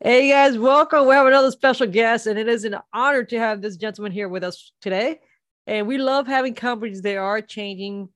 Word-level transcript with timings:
Hey 0.00 0.28
guys, 0.28 0.58
welcome. 0.58 1.06
We 1.06 1.14
have 1.14 1.28
another 1.28 1.52
special 1.52 1.86
guest, 1.86 2.26
and 2.26 2.36
it 2.36 2.48
is 2.48 2.64
an 2.64 2.76
honor 2.92 3.22
to 3.24 3.38
have 3.38 3.62
this 3.62 3.76
gentleman 3.76 4.10
here 4.10 4.28
with 4.28 4.42
us 4.42 4.72
today. 4.80 5.20
And 5.68 5.86
we 5.86 5.98
love 5.98 6.26
having 6.26 6.54
companies 6.54 7.00
that 7.02 7.16
are 7.16 7.40
changing 7.40 8.08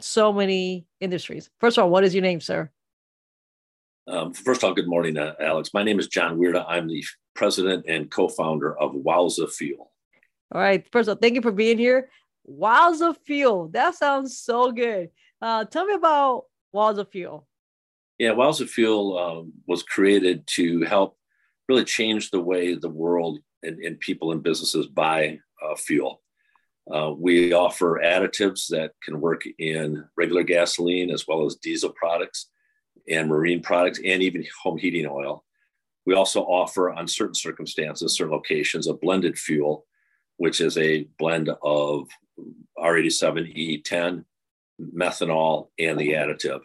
so 0.00 0.32
many 0.32 0.86
industries. 1.00 1.50
First 1.60 1.76
of 1.76 1.84
all, 1.84 1.90
what 1.90 2.04
is 2.04 2.14
your 2.14 2.22
name, 2.22 2.40
sir? 2.40 2.70
Um, 4.08 4.32
first 4.32 4.62
of 4.62 4.68
all, 4.68 4.74
good 4.74 4.88
morning, 4.88 5.18
uh, 5.18 5.34
Alex. 5.40 5.70
My 5.74 5.82
name 5.82 6.00
is 6.00 6.08
Jon 6.08 6.38
Weirda. 6.38 6.64
I'm 6.66 6.88
the 6.88 7.04
president 7.34 7.84
and 7.86 8.10
co-founder 8.10 8.76
of 8.78 8.94
Wowza 8.94 9.48
Fuel. 9.52 9.92
All 10.52 10.60
right. 10.60 10.86
First 10.90 11.08
of 11.08 11.16
all, 11.16 11.20
thank 11.20 11.34
you 11.34 11.42
for 11.42 11.52
being 11.52 11.78
here. 11.78 12.08
Wowza 12.50 13.14
Fuel. 13.26 13.68
That 13.68 13.94
sounds 13.94 14.38
so 14.38 14.72
good. 14.72 15.10
Uh, 15.40 15.66
tell 15.66 15.84
me 15.84 15.94
about 15.94 16.46
Wowza 16.74 17.06
Fuel. 17.12 17.46
Yeah, 18.18 18.30
Wowza 18.30 18.68
Fuel 18.68 19.50
was 19.66 19.82
created 19.82 20.46
to 20.54 20.82
help 20.82 21.16
really 21.68 21.84
change 21.84 22.30
the 22.30 22.40
way 22.40 22.74
the 22.74 22.88
world 22.88 23.40
and, 23.62 23.78
and 23.80 23.98
people 23.98 24.32
and 24.32 24.42
businesses 24.42 24.86
buy 24.86 25.38
uh, 25.62 25.74
fuel. 25.74 26.22
Uh, 26.92 27.12
we 27.16 27.52
offer 27.52 28.00
additives 28.04 28.68
that 28.68 28.92
can 29.02 29.20
work 29.20 29.42
in 29.58 30.04
regular 30.16 30.42
gasoline 30.42 31.10
as 31.10 31.26
well 31.26 31.46
as 31.46 31.56
diesel 31.56 31.90
products 31.90 32.50
and 33.08 33.28
marine 33.28 33.62
products 33.62 34.00
and 34.04 34.22
even 34.22 34.44
home 34.62 34.76
heating 34.76 35.06
oil. 35.06 35.44
We 36.06 36.14
also 36.14 36.42
offer, 36.42 36.92
on 36.92 37.08
certain 37.08 37.34
circumstances, 37.34 38.14
certain 38.14 38.34
locations, 38.34 38.86
a 38.86 38.92
blended 38.92 39.38
fuel, 39.38 39.86
which 40.36 40.60
is 40.60 40.76
a 40.76 41.08
blend 41.18 41.48
of 41.62 42.08
R87E10, 42.78 44.24
methanol, 44.94 45.68
and 45.78 45.98
the 45.98 46.10
additive. 46.10 46.60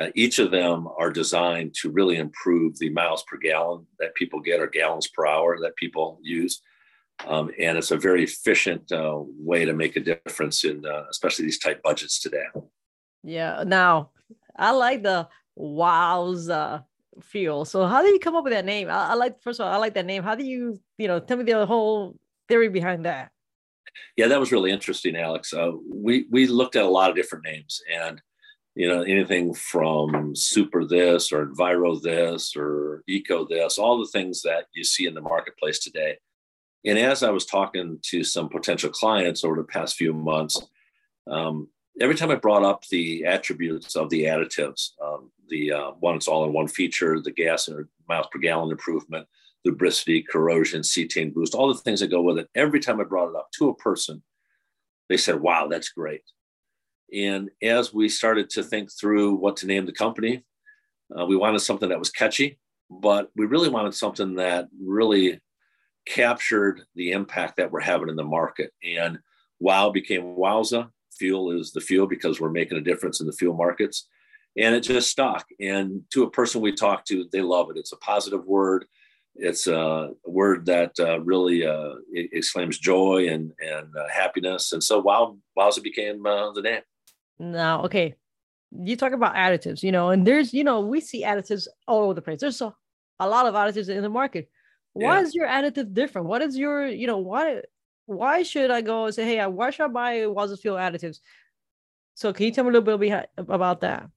Uh, 0.00 0.08
each 0.14 0.38
of 0.38 0.50
them 0.50 0.88
are 0.98 1.10
designed 1.10 1.74
to 1.74 1.90
really 1.90 2.16
improve 2.16 2.78
the 2.78 2.88
miles 2.90 3.22
per 3.28 3.36
gallon 3.36 3.86
that 3.98 4.14
people 4.14 4.40
get 4.40 4.60
or 4.60 4.66
gallons 4.66 5.08
per 5.08 5.26
hour 5.26 5.58
that 5.60 5.76
people 5.76 6.18
use. 6.22 6.62
Um, 7.26 7.50
and 7.60 7.76
it's 7.76 7.90
a 7.90 7.98
very 7.98 8.24
efficient 8.24 8.90
uh, 8.92 9.18
way 9.18 9.66
to 9.66 9.74
make 9.74 9.96
a 9.96 10.00
difference 10.00 10.64
in 10.64 10.86
uh, 10.86 11.04
especially 11.10 11.44
these 11.44 11.58
tight 11.58 11.82
budgets 11.82 12.18
today. 12.18 12.44
Yeah. 13.22 13.62
Now, 13.66 14.10
I 14.56 14.70
like 14.70 15.02
the 15.02 15.28
wowza 15.58 16.84
fuel. 17.20 17.66
So, 17.66 17.86
how 17.86 18.00
did 18.02 18.12
you 18.12 18.20
come 18.20 18.36
up 18.36 18.44
with 18.44 18.54
that 18.54 18.64
name? 18.64 18.88
I, 18.88 19.10
I 19.10 19.14
like, 19.14 19.42
first 19.42 19.60
of 19.60 19.66
all, 19.66 19.72
I 19.72 19.76
like 19.76 19.94
that 19.94 20.06
name. 20.06 20.22
How 20.22 20.34
do 20.34 20.44
you, 20.44 20.80
you 20.96 21.08
know, 21.08 21.20
tell 21.20 21.36
me 21.36 21.44
the 21.44 21.66
whole 21.66 22.16
theory 22.48 22.68
behind 22.68 23.04
that? 23.04 23.32
Yeah, 24.16 24.28
that 24.28 24.40
was 24.40 24.52
really 24.52 24.70
interesting, 24.70 25.16
Alex. 25.16 25.52
Uh, 25.52 25.72
we 25.92 26.26
we 26.30 26.46
looked 26.46 26.76
at 26.76 26.84
a 26.84 26.88
lot 26.88 27.10
of 27.10 27.16
different 27.16 27.44
names, 27.44 27.82
and 27.92 28.20
you 28.80 28.88
know 28.88 29.02
anything 29.02 29.52
from 29.52 30.34
super 30.34 30.86
this 30.86 31.32
or 31.32 31.44
enviro 31.44 32.00
this 32.00 32.56
or 32.56 33.04
eco 33.06 33.46
this 33.46 33.76
all 33.76 33.98
the 33.98 34.08
things 34.10 34.40
that 34.40 34.68
you 34.72 34.82
see 34.82 35.04
in 35.06 35.12
the 35.12 35.20
marketplace 35.20 35.80
today. 35.80 36.16
And 36.86 36.98
as 36.98 37.22
i 37.22 37.28
was 37.28 37.44
talking 37.44 37.98
to 38.04 38.24
some 38.24 38.48
potential 38.48 38.88
clients 38.88 39.44
over 39.44 39.56
the 39.56 39.64
past 39.64 39.96
few 39.96 40.14
months 40.14 40.66
um, 41.30 41.68
every 42.00 42.14
time 42.14 42.30
i 42.30 42.36
brought 42.36 42.64
up 42.64 42.86
the 42.86 43.26
attributes 43.26 43.96
of 43.96 44.08
the 44.08 44.22
additives 44.24 44.92
um, 45.04 45.30
the 45.50 45.72
uh, 45.72 45.90
one 46.00 46.16
it's 46.16 46.26
all 46.26 46.46
in 46.46 46.54
one 46.54 46.66
feature 46.66 47.20
the 47.20 47.32
gas 47.32 47.68
and 47.68 47.86
miles 48.08 48.28
per 48.32 48.38
gallon 48.38 48.70
improvement 48.70 49.26
lubricity 49.66 50.24
corrosion 50.26 50.80
cetane 50.80 51.34
boost 51.34 51.54
all 51.54 51.68
the 51.68 51.80
things 51.82 52.00
that 52.00 52.08
go 52.08 52.22
with 52.22 52.38
it 52.38 52.48
every 52.54 52.80
time 52.80 52.98
i 52.98 53.04
brought 53.04 53.28
it 53.28 53.36
up 53.36 53.50
to 53.52 53.68
a 53.68 53.76
person 53.76 54.22
they 55.10 55.18
said 55.18 55.38
wow 55.38 55.66
that's 55.66 55.90
great 55.90 56.22
and 57.12 57.50
as 57.62 57.92
we 57.92 58.08
started 58.08 58.50
to 58.50 58.62
think 58.62 58.90
through 58.92 59.34
what 59.34 59.56
to 59.58 59.66
name 59.66 59.86
the 59.86 59.92
company, 59.92 60.44
uh, 61.16 61.26
we 61.26 61.36
wanted 61.36 61.60
something 61.60 61.88
that 61.88 61.98
was 61.98 62.10
catchy, 62.10 62.58
but 62.88 63.30
we 63.36 63.46
really 63.46 63.68
wanted 63.68 63.94
something 63.94 64.34
that 64.36 64.68
really 64.80 65.40
captured 66.06 66.82
the 66.94 67.12
impact 67.12 67.56
that 67.56 67.70
we're 67.70 67.80
having 67.80 68.08
in 68.08 68.16
the 68.16 68.24
market. 68.24 68.72
And 68.84 69.18
WOW 69.60 69.90
became 69.90 70.22
Wowza. 70.36 70.90
Fuel 71.18 71.50
is 71.50 71.72
the 71.72 71.80
fuel 71.80 72.06
because 72.06 72.40
we're 72.40 72.50
making 72.50 72.78
a 72.78 72.82
difference 72.82 73.20
in 73.20 73.26
the 73.26 73.32
fuel 73.32 73.54
markets. 73.54 74.08
And 74.56 74.74
it 74.74 74.80
just 74.80 75.10
stuck. 75.10 75.46
And 75.60 76.02
to 76.12 76.24
a 76.24 76.30
person 76.30 76.60
we 76.60 76.72
talked 76.72 77.06
to, 77.08 77.28
they 77.30 77.42
love 77.42 77.70
it. 77.70 77.76
It's 77.76 77.92
a 77.92 77.96
positive 77.98 78.44
word. 78.46 78.86
It's 79.36 79.66
a 79.66 80.10
word 80.24 80.66
that 80.66 80.92
uh, 80.98 81.20
really 81.20 81.64
uh, 81.64 81.94
exclaims 82.12 82.78
joy 82.78 83.28
and, 83.28 83.52
and 83.60 83.94
uh, 83.96 84.08
happiness. 84.12 84.72
And 84.72 84.82
so 84.82 84.98
Wow, 85.00 85.36
Wowza 85.56 85.82
became 85.82 86.26
uh, 86.26 86.52
the 86.52 86.62
name. 86.62 86.82
Now, 87.40 87.84
okay, 87.84 88.16
you 88.70 88.96
talk 88.96 89.12
about 89.12 89.34
additives, 89.34 89.82
you 89.82 89.92
know, 89.92 90.10
and 90.10 90.26
there's, 90.26 90.52
you 90.52 90.62
know, 90.62 90.80
we 90.80 91.00
see 91.00 91.24
additives 91.24 91.66
all 91.88 92.04
over 92.04 92.12
the 92.12 92.20
place. 92.20 92.40
There's 92.40 92.60
a, 92.60 92.74
a 93.18 93.26
lot 93.26 93.46
of 93.46 93.54
additives 93.54 93.88
in 93.88 94.02
the 94.02 94.10
market. 94.10 94.50
Why 94.92 95.16
yeah. 95.16 95.22
is 95.22 95.34
your 95.34 95.48
additive 95.48 95.94
different? 95.94 96.28
What 96.28 96.42
is 96.42 96.58
your, 96.58 96.86
you 96.86 97.06
know, 97.06 97.18
why 97.18 97.62
why 98.04 98.42
should 98.42 98.70
I 98.70 98.82
go 98.82 99.06
and 99.06 99.14
say, 99.14 99.24
hey, 99.24 99.46
why 99.46 99.70
should 99.70 99.84
I 99.84 99.88
buy 99.88 100.16
Wowza 100.18 100.60
Fuel 100.60 100.76
additives? 100.76 101.20
So 102.14 102.32
can 102.32 102.44
you 102.44 102.52
tell 102.52 102.64
me 102.64 102.70
a 102.70 102.72
little 102.74 102.98
bit 102.98 103.30
about 103.38 103.80
that? 103.80 104.08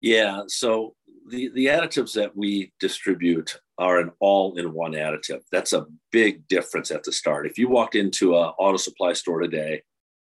Yeah. 0.00 0.42
So 0.46 0.94
the, 1.28 1.50
the 1.54 1.66
additives 1.66 2.12
that 2.12 2.36
we 2.36 2.72
distribute 2.78 3.58
are 3.78 3.98
an 3.98 4.10
all-in-one 4.20 4.92
additive. 4.92 5.40
That's 5.50 5.72
a 5.72 5.86
big 6.12 6.46
difference 6.46 6.90
at 6.90 7.02
the 7.02 7.10
start. 7.10 7.46
If 7.46 7.58
you 7.58 7.68
walked 7.68 7.96
into 7.96 8.36
an 8.36 8.52
auto 8.58 8.76
supply 8.76 9.14
store 9.14 9.40
today 9.40 9.82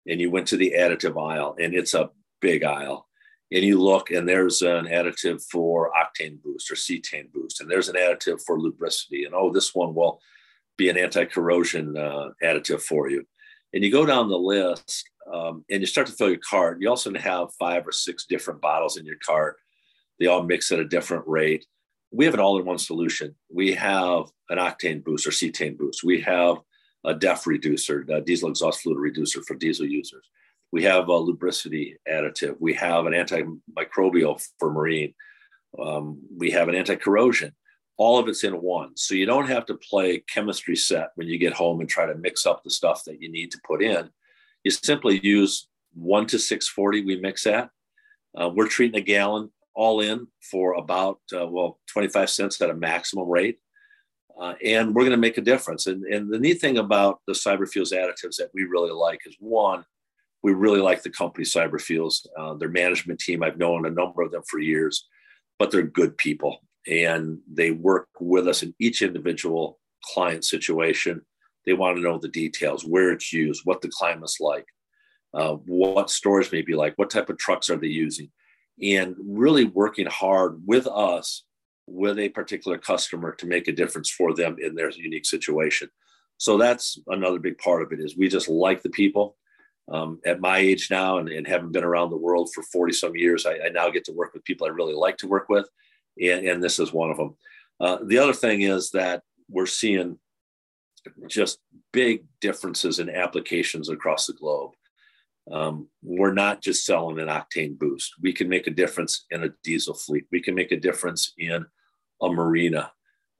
and 0.07 0.21
you 0.21 0.31
went 0.31 0.47
to 0.49 0.57
the 0.57 0.75
additive 0.77 1.21
aisle, 1.21 1.57
and 1.61 1.75
it's 1.75 1.95
a 1.95 2.11
big 2.41 2.65
aisle, 2.65 3.07
and 3.53 3.65
you 3.65 3.81
look, 3.81 4.11
and 4.11 4.29
there's 4.29 4.63
an 4.63 4.87
additive 4.87 5.43
for 5.51 5.91
octane 5.93 6.41
boost 6.43 6.71
or 6.71 6.75
cetane 6.75 7.31
boost, 7.33 7.61
and 7.61 7.71
there's 7.71 7.89
an 7.89 7.97
additive 7.97 8.41
for 8.47 8.59
lubricity, 8.59 9.25
and 9.25 9.35
oh, 9.35 9.53
this 9.53 9.75
one 9.75 9.95
will 9.95 10.21
be 10.77 10.89
an 10.89 10.97
anti-corrosion 10.97 11.97
uh, 11.97 12.29
additive 12.43 12.81
for 12.81 13.11
you. 13.11 13.25
And 13.73 13.85
you 13.85 13.93
go 13.93 14.07
down 14.07 14.29
the 14.29 14.39
list, 14.39 15.09
um, 15.33 15.65
and 15.71 15.81
you 15.81 15.87
start 15.87 16.07
to 16.07 16.13
fill 16.13 16.31
your 16.31 16.39
cart. 16.39 16.79
You 16.81 16.89
also 16.89 17.13
have 17.15 17.55
five 17.59 17.87
or 17.87 17.93
six 17.93 18.25
different 18.27 18.61
bottles 18.61 18.97
in 18.97 19.05
your 19.05 19.19
cart. 19.25 19.57
They 20.19 20.27
all 20.27 20.43
mix 20.43 20.73
at 20.73 20.81
a 20.81 20.85
different 20.85 21.25
rate. 21.27 21.67
We 22.11 22.25
have 22.25 22.35
an 22.35 22.41
all-in-one 22.41 22.79
solution. 22.79 23.37
We 23.53 23.75
have 23.75 24.25
an 24.49 24.59
octane 24.59 25.05
boost 25.05 25.27
or 25.27 25.31
cetane 25.31 25.79
boost. 25.79 26.03
We 26.03 26.23
have 26.23 26.57
a 27.05 27.15
DEF 27.15 27.47
reducer, 27.47 28.05
a 28.09 28.21
diesel 28.21 28.51
exhaust 28.51 28.83
fluid 28.83 28.99
reducer 28.99 29.43
for 29.43 29.55
diesel 29.55 29.87
users. 29.87 30.29
We 30.73 30.85
have 30.85 31.09
a 31.09 31.13
lubricity 31.13 31.97
additive. 32.09 32.57
We 32.61 32.75
have 32.75 33.07
an 33.07 33.13
antimicrobial 33.13 34.47
for 34.59 34.73
marine. 34.73 35.15
Um, 35.79 36.21
we 36.37 36.51
have 36.51 36.69
an 36.69 36.75
anti-corrosion. 36.75 37.55
All 37.97 38.19
of 38.19 38.29
it's 38.29 38.45
in 38.45 38.55
one. 38.55 38.97
So 38.97 39.15
you 39.15 39.27
don't 39.27 39.49
have 39.49 39.67
to 39.67 39.75
play 39.75 40.23
chemistry 40.33 40.77
set 40.77 41.11
when 41.17 41.29
you 41.29 41.39
get 41.39 41.53
home 41.53 41.81
and 41.81 41.89
try 41.89 42.07
to 42.07 42.15
mix 42.15 42.47
up 42.47 42.63
the 42.63 42.71
stuff 42.71 43.05
that 43.05 43.21
you 43.21 43.31
need 43.31 43.51
to 43.53 43.61
put 43.67 43.83
in. 43.83 44.11
You 44.65 44.71
simply 44.71 45.21
use 45.23 45.69
one 45.95 46.27
to 46.27 46.39
640 46.39 47.05
we 47.05 47.17
mix 47.17 47.47
at. 47.47 47.71
Uh, 48.39 48.49
we're 48.49 48.69
treating 48.69 49.01
a 49.01 49.05
gallon 49.05 49.51
all 49.75 50.01
in 50.01 50.27
for 50.51 50.75
about, 50.75 51.21
uh, 51.35 51.47
well, 51.47 51.79
25 51.89 52.31
cents 52.31 52.61
at 52.61 52.71
a 52.71 52.75
maximum 52.75 53.29
rate. 53.29 53.59
Uh, 54.39 54.55
and 54.65 54.95
we're 54.95 55.03
going 55.03 55.11
to 55.11 55.17
make 55.17 55.39
a 55.39 55.43
difference. 55.43 55.87
And, 55.87 56.05
and 56.05 56.33
the 56.33 56.39
neat 56.39 56.61
thing 56.61 56.79
about 56.79 57.21
the 57.27 57.33
Cyberfuels 57.33 57.93
additives 57.93 58.37
that 58.37 58.51
we 58.55 58.65
really 58.65 58.93
like 58.93 59.21
is 59.27 59.37
one, 59.39 59.85
we 60.43 60.53
really 60.53 60.81
like 60.81 61.03
the 61.03 61.11
company 61.11 61.45
Cyberfuels, 61.45 62.27
uh, 62.39 62.55
their 62.55 62.69
management 62.69 63.21
team. 63.21 63.43
I've 63.43 63.59
known 63.59 63.87
a 63.87 63.91
number 63.91 64.23
of 64.23 64.33
them 64.33 64.43
for 64.49 64.59
years, 64.59 65.07
but 65.59 65.71
they're 65.71 65.83
good 65.83 66.17
people 66.17 66.61
and 66.87 67.39
they 67.51 67.71
work 67.71 68.09
with 68.21 68.49
us 68.49 68.63
in 68.63 68.75
each 68.79 69.03
individual 69.03 69.79
client 70.15 70.45
situation. 70.45 71.23
They 71.67 71.75
want 71.75 71.97
to 71.97 72.03
know 72.03 72.19
the 72.19 72.29
details, 72.29 72.85
where 72.85 73.13
it's 73.13 73.33
used, 73.33 73.63
what 73.65 73.83
the 73.83 73.91
climate's 73.91 74.41
like, 74.41 74.65
uh, 75.35 75.55
what 75.67 76.11
storage 76.11 76.51
may 76.51 76.63
be 76.63 76.75
like, 76.75 76.95
what 76.97 77.11
type 77.11 77.29
of 77.29 77.39
trucks 77.39 77.69
are 77.69 77.77
they 77.77 77.89
using, 77.89 78.31
and 78.83 79.15
really 79.23 79.67
working 79.67 80.07
hard 80.07 80.63
with 80.67 80.87
us 80.87 81.45
with 81.91 82.19
a 82.19 82.29
particular 82.29 82.79
customer 82.79 83.33
to 83.33 83.47
make 83.47 83.69
a 83.69 83.73
difference 83.73 84.11
for 84.11 84.35
them 84.35 84.57
in 84.61 84.75
their 84.75 84.91
unique 84.91 85.27
situation. 85.27 85.89
So 86.39 86.57
that's 86.57 86.99
another 87.09 87.39
big 87.39 87.59
part 87.59 87.83
of 87.83 87.93
it 87.93 88.01
is 88.01 88.17
we 88.17 88.29
just 88.29 88.49
like 88.49 88.83
the 88.83 88.91
people. 88.91 89.37
Um, 89.91 90.21
at 90.25 90.41
my 90.41 90.59
age 90.59 90.89
now 90.89 91.19
and, 91.19 91.29
and, 91.29 91.45
having 91.49 91.73
been 91.73 91.83
around 91.83 92.11
the 92.11 92.17
world 92.17 92.51
for 92.55 92.63
40 92.63 92.93
some 92.93 93.17
years, 93.17 93.45
I, 93.45 93.55
I, 93.55 93.69
now 93.71 93.91
get 93.91 94.05
to 94.05 94.13
work 94.13 94.33
with 94.33 94.45
people 94.45 94.65
I 94.65 94.71
really 94.71 94.95
like 94.95 95.17
to 95.19 95.27
work 95.27 95.49
with. 95.49 95.69
And, 96.23 96.47
and 96.47 96.63
this 96.63 96.79
is 96.79 96.93
one 96.93 97.11
of 97.11 97.17
them. 97.17 97.37
Uh, 97.81 97.99
the 98.07 98.19
other 98.19 98.33
thing 98.33 98.61
is 98.61 98.91
that 98.91 99.23
we're 99.49 99.67
seeing 99.67 100.17
just 101.27 101.59
big 101.93 102.25
differences 102.41 103.01
in 103.01 103.11
applications 103.11 103.89
across 103.89 104.27
the 104.27 104.33
globe. 104.35 104.73
Um, 105.51 105.89
we're 106.03 106.35
not 106.35 106.63
just 106.63 106.85
selling 106.87 107.19
an 107.19 107.27
octane 107.27 107.77
boost. 107.77 108.15
We 108.23 108.33
can 108.33 108.49
make 108.49 108.69
a 108.69 108.73
difference 108.73 109.27
in 109.31 109.43
a 109.43 109.51
diesel 109.65 109.95
fleet. 109.95 110.27
We 110.31 110.41
can 110.41 110.55
make 110.55 110.71
a 110.71 110.79
difference 110.79 111.33
in 111.37 111.67
a 112.23 112.29
marina, 112.29 112.93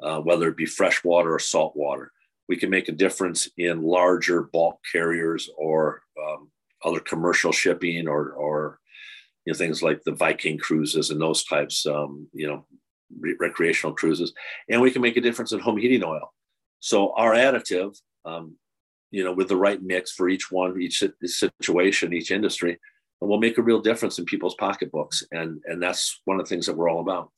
uh, 0.03 0.21
whether 0.21 0.49
it 0.49 0.57
be 0.57 0.67
freshwater 0.67 1.35
or 1.35 1.39
saltwater. 1.39 2.13
We 2.49 2.57
can 2.57 2.71
make 2.71 2.89
a 2.89 2.93
difference 2.93 3.49
in 3.59 3.83
larger 3.83 4.43
bulk 4.43 4.81
carriers 4.91 5.49
or 5.57 6.03
um, 6.21 6.51
other 6.85 7.01
commercial 7.01 7.53
shipping 7.53 8.09
or, 8.09 8.33
or 8.33 8.81
you 9.45 9.53
know, 9.53 9.57
things 9.57 9.83
like 9.83 10.03
the 10.03 10.13
Viking 10.13 10.59
cruises 10.59 11.11
and 11.11 11.21
those 11.21 11.45
types. 11.45 11.87
Um, 11.87 12.27
you 12.33 12.47
know, 12.47 12.67
re- 13.19 13.37
recreational 13.39 13.95
cruises, 13.95 14.33
and 14.69 14.81
we 14.81 14.91
can 14.91 15.03
make 15.03 15.17
a 15.17 15.21
difference 15.21 15.53
in 15.53 15.61
home 15.61 15.77
heating 15.77 16.05
oil. 16.05 16.33
So 16.81 17.13
our 17.15 17.33
additive, 17.33 17.97
um, 18.25 18.57
you 19.11 19.25
know, 19.25 19.33
with 19.33 19.49
the 19.49 19.57
right 19.57 19.83
mix 19.83 20.13
for 20.13 20.29
each 20.29 20.51
one, 20.51 20.81
each 20.81 21.03
situation, 21.25 22.13
each 22.13 22.31
industry, 22.31 22.79
will 23.21 23.39
make 23.39 23.59
a 23.59 23.63
real 23.63 23.81
difference 23.81 24.19
in 24.19 24.25
people's 24.25 24.55
pocketbooks, 24.55 25.25
and 25.33 25.61
and 25.67 25.83
that's 25.83 26.21
one 26.25 26.41
of 26.41 26.47
the 26.47 26.49
things 26.49 26.67
that 26.67 26.77
we're 26.77 26.89
all 26.89 27.01
about. 27.01 27.31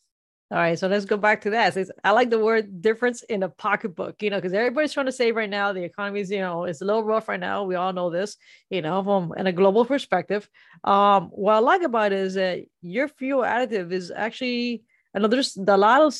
All 0.53 0.59
right, 0.59 0.79
so 0.79 0.87
let's 0.87 1.07
go 1.07 1.17
back 1.17 1.41
to 1.43 1.51
that. 1.51 1.79
I 2.05 2.11
like 2.11 2.29
the 2.29 2.39
word 2.39 2.83
difference 2.83 3.23
in 3.23 3.43
a 3.43 3.49
pocketbook, 3.49 4.23
you 4.23 4.29
know, 4.29 4.37
because 4.37 4.53
everybody's 4.53 4.93
trying 4.93 5.07
to 5.07 5.13
save 5.13 5.35
right 5.35 5.49
now. 5.49 5.73
The 5.73 5.83
economy 5.83 6.21
is, 6.21 6.31
you 6.31 6.41
know, 6.41 6.65
it's 6.65 6.83
a 6.83 6.85
little 6.85 7.05
rough 7.05 7.27
right 7.31 7.41
now. 7.41 7.65
We 7.65 7.75
all 7.75 7.95
know 7.95 8.11
this, 8.11 8.37
you 8.69 8.83
know, 8.83 9.03
from 9.03 9.33
in 9.39 9.47
a 9.47 9.53
global 9.53 9.87
perspective. 9.87 10.47
Um, 10.85 11.31
what 11.33 11.55
I 11.55 11.59
like 11.61 11.81
about 11.81 12.13
it 12.13 12.19
is 12.19 12.35
that 12.35 12.67
your 12.83 13.09
fuel 13.09 13.41
additive 13.41 13.93
is 13.93 14.13
actually, 14.15 14.83
I 15.15 15.21
know 15.21 15.29
there's 15.29 15.57
a 15.57 15.77
lot 15.79 16.03
of 16.03 16.15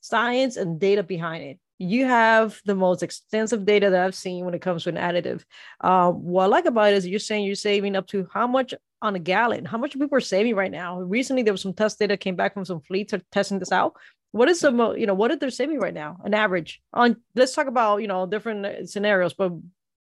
science 0.00 0.56
and 0.56 0.80
data 0.80 1.04
behind 1.04 1.44
it. 1.44 1.58
You 1.78 2.06
have 2.06 2.60
the 2.64 2.74
most 2.74 3.02
extensive 3.02 3.64
data 3.64 3.90
that 3.90 4.04
I've 4.04 4.14
seen 4.14 4.44
when 4.44 4.54
it 4.54 4.62
comes 4.62 4.82
to 4.84 4.88
an 4.88 4.96
additive. 4.96 5.44
Um, 5.80 6.24
what 6.24 6.44
I 6.44 6.46
like 6.46 6.66
about 6.66 6.92
it 6.92 6.96
is 6.96 7.06
you're 7.06 7.20
saying 7.20 7.44
you're 7.44 7.54
saving 7.54 7.94
up 7.94 8.08
to 8.08 8.28
how 8.32 8.46
much 8.46 8.74
on 9.00 9.14
a 9.14 9.18
gallon. 9.20 9.64
How 9.64 9.78
much 9.78 9.92
people 9.92 10.18
are 10.18 10.20
saving 10.20 10.56
right 10.56 10.70
now? 10.70 11.00
Recently, 11.00 11.42
there 11.42 11.52
was 11.52 11.62
some 11.62 11.72
test 11.72 11.98
data 11.98 12.16
came 12.16 12.36
back 12.36 12.54
from 12.54 12.64
some 12.64 12.80
fleets 12.80 13.14
are 13.14 13.22
testing 13.30 13.58
this 13.60 13.72
out. 13.72 13.94
What 14.32 14.48
is 14.48 14.60
some, 14.60 14.78
you 14.96 15.06
know, 15.06 15.14
what 15.14 15.30
are 15.30 15.36
they 15.36 15.50
saving 15.50 15.78
right 15.78 15.94
now? 15.94 16.18
An 16.24 16.34
average 16.34 16.82
on. 16.92 17.16
Let's 17.34 17.54
talk 17.54 17.66
about 17.66 18.02
you 18.02 18.08
know 18.08 18.26
different 18.26 18.66
uh, 18.66 18.86
scenarios, 18.86 19.32
but 19.32 19.52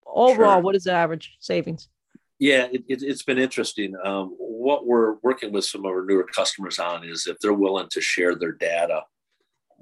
overall, 0.06 0.56
sure. 0.56 0.62
what 0.62 0.74
is 0.74 0.84
the 0.84 0.92
average 0.92 1.36
savings? 1.40 1.88
Yeah, 2.38 2.68
it, 2.72 2.84
has 2.88 3.02
it, 3.02 3.26
been 3.26 3.38
interesting. 3.38 3.94
Um, 4.02 4.34
what 4.38 4.86
we're 4.86 5.16
working 5.22 5.52
with 5.52 5.66
some 5.66 5.84
of 5.84 5.90
our 5.90 6.04
newer 6.06 6.24
customers 6.24 6.78
on 6.78 7.04
is 7.04 7.26
if 7.26 7.38
they're 7.38 7.52
willing 7.52 7.88
to 7.90 8.00
share 8.00 8.34
their 8.34 8.52
data 8.52 9.02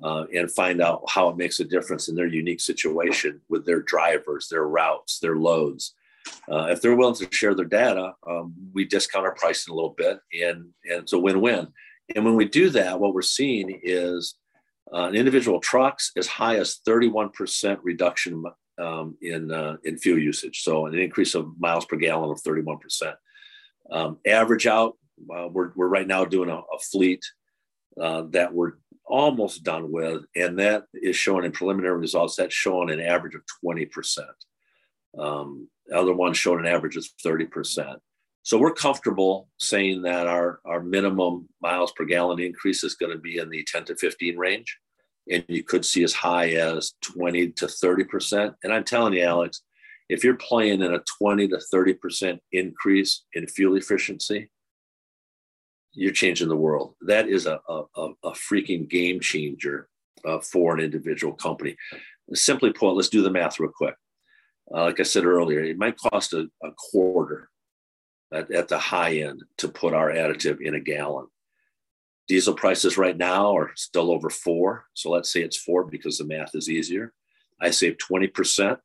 uh, 0.03 0.25
and 0.35 0.51
find 0.51 0.81
out 0.81 1.03
how 1.09 1.29
it 1.29 1.37
makes 1.37 1.61
a 1.61 1.65
difference 1.65 2.09
in 2.09 2.15
their 2.15 2.27
unique 2.27 2.61
situation 2.61 3.41
with 3.49 3.67
their 3.67 3.83
drivers, 3.83 4.49
their 4.49 4.67
routes, 4.67 5.19
their 5.19 5.37
loads 5.37 5.95
uh, 6.51 6.67
if 6.71 6.81
they're 6.81 6.97
willing 6.97 7.15
to 7.15 7.29
share 7.31 7.55
their 7.55 7.65
data, 7.65 8.15
um, 8.27 8.55
we 8.73 8.85
discount 8.85 9.27
our 9.27 9.35
pricing 9.35 9.73
a 9.73 9.75
little 9.75 9.95
bit, 9.97 10.19
and 10.33 10.69
and 10.85 11.03
it's 11.03 11.13
a 11.13 11.19
win-win. 11.19 11.69
And 12.15 12.25
when 12.25 12.37
we 12.37 12.47
do 12.47 12.71
that, 12.71 12.99
what 12.99 13.15
we're 13.15 13.23
seeing 13.23 13.81
is 13.83 14.35
uh, 14.93 15.05
an 15.05 15.15
individual 15.15 15.61
trucks 15.61 16.13
as 16.17 16.27
high 16.27 16.57
as 16.57 16.81
31% 16.87 17.79
reduction 17.83 18.45
um, 18.79 19.17
in 19.21 19.53
uh, 19.53 19.77
in 19.85 19.99
fuel 19.99 20.19
usage, 20.19 20.63
so 20.63 20.87
an 20.87 20.95
increase 20.99 21.35
of 21.35 21.53
miles 21.59 21.85
per 21.85 21.97
gallon 21.97 22.31
of 22.31 22.43
31%. 22.43 22.79
Um, 23.91 24.19
average 24.27 24.67
out, 24.67 24.97
uh, 25.35 25.49
we're 25.49 25.73
we're 25.75 25.89
right 25.89 26.07
now 26.07 26.25
doing 26.25 26.51
a, 26.51 26.57
a 26.57 26.79
fleet 26.91 27.23
uh, 28.01 28.23
that 28.31 28.53
we're 28.53 28.75
almost 29.09 29.65
done 29.65 29.91
with, 29.91 30.23
and 30.37 30.59
that 30.59 30.85
is 30.95 31.17
showing 31.17 31.45
in 31.45 31.53
preliminary 31.53 31.99
results. 31.99 32.37
That's 32.37 32.55
showing 32.55 32.91
an 32.91 33.01
average 33.01 33.35
of 33.35 33.43
20%. 33.65 33.89
Um, 35.19 35.69
other 35.95 36.15
ones 36.15 36.37
showed 36.37 36.61
an 36.61 36.67
average 36.67 36.97
of 36.97 37.07
30%. 37.25 37.97
So 38.43 38.59
we're 38.59 38.73
comfortable 38.73 39.49
saying 39.59 40.03
that 40.03 40.27
our, 40.27 40.61
our 40.65 40.83
minimum 40.83 41.49
miles 41.61 41.93
per 41.93 42.05
gallon 42.05 42.41
increase 42.41 42.85
is 42.85 42.95
going 42.95 43.13
to 43.13 43.19
be 43.19 43.39
in 43.39 43.51
the 43.51 43.65
10 43.71 43.85
to 43.87 43.97
15 43.97 44.37
range. 44.37 44.79
And 45.31 45.45
you 45.49 45.63
could 45.63 45.85
see 45.85 46.03
as 46.03 46.15
high 46.15 46.51
as 46.51 46.95
20 47.03 47.51
to 47.53 47.67
30%. 47.67 48.55
And 48.63 48.73
I'm 48.73 48.85
telling 48.85 49.13
you, 49.13 49.23
Alex, 49.23 49.63
if 50.09 50.25
you're 50.25 50.37
playing 50.37 50.81
in 50.81 50.95
a 50.95 51.03
20 51.19 51.49
to 51.49 51.61
30% 51.73 52.39
increase 52.53 53.25
in 53.35 53.47
fuel 53.47 53.77
efficiency, 53.77 54.51
you're 55.99 56.13
changing 56.13 56.49
the 56.49 56.57
world. 56.57 56.95
That 57.01 57.29
is 57.29 57.47
a, 57.47 57.61
a, 57.69 57.83
a 57.97 58.31
freaking 58.31 58.89
game 58.89 59.19
changer 59.19 59.89
uh, 60.25 60.39
for 60.39 60.75
an 60.75 60.81
individual 60.81 61.35
company. 61.35 61.77
Simply 62.35 62.73
put, 62.73 62.93
let's 62.93 63.09
do 63.09 63.23
the 63.23 63.31
math 63.31 63.59
real 63.59 63.73
quick. 63.75 63.95
Uh, 64.73 64.85
like 64.85 65.01
I 65.01 65.03
said 65.03 65.25
earlier, 65.25 65.61
it 65.61 65.77
might 65.77 65.99
cost 65.99 66.35
a, 66.35 66.49
a 66.63 66.71
quarter 66.77 67.51
at, 68.33 68.51
at 68.53 68.69
the 68.69 68.79
high 68.79 69.17
end 69.19 69.43
to 69.59 69.69
put 69.69 69.93
our 69.93 70.11
additive 70.11 70.61
in 70.61 70.75
a 70.75 70.81
gallon. 70.81 71.27
Diesel 72.29 72.55
prices 72.55 72.97
right 72.97 73.17
now 73.17 73.57
are 73.57 73.73
still 73.75 74.13
over 74.13 74.31
four. 74.31 74.85
So 74.95 75.11
let's 75.11 75.33
say 75.33 75.41
it's 75.41 75.57
four 75.57 75.85
because 75.85 76.19
the 76.19 76.27
math 76.27 76.55
is 76.55 76.69
easier. 76.69 77.13
I 77.61 77.71
save 77.71 77.97
20% 77.97 78.79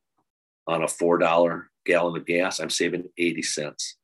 on 0.68 0.82
a 0.82 0.88
$4 0.88 1.66
gallon 1.86 2.18
of 2.18 2.26
gas. 2.26 2.60
I'm 2.60 2.70
saving 2.70 3.10
80 3.18 3.42
cents. 3.44 3.98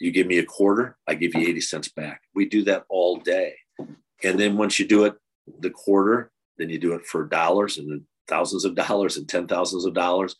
You 0.00 0.10
give 0.10 0.26
me 0.26 0.38
a 0.38 0.44
quarter, 0.44 0.96
I 1.06 1.14
give 1.14 1.34
you 1.34 1.46
80 1.46 1.60
cents 1.60 1.88
back. 1.88 2.22
We 2.34 2.46
do 2.46 2.64
that 2.64 2.84
all 2.88 3.18
day. 3.18 3.54
And 4.24 4.40
then 4.40 4.56
once 4.56 4.78
you 4.78 4.88
do 4.88 5.04
it 5.04 5.14
the 5.60 5.70
quarter, 5.70 6.32
then 6.56 6.70
you 6.70 6.78
do 6.78 6.94
it 6.94 7.06
for 7.06 7.26
dollars 7.26 7.78
and 7.78 7.90
then 7.90 8.06
thousands 8.26 8.64
of 8.64 8.74
dollars 8.74 9.16
and 9.16 9.28
ten 9.28 9.46
thousands 9.46 9.84
of 9.84 9.94
dollars. 9.94 10.36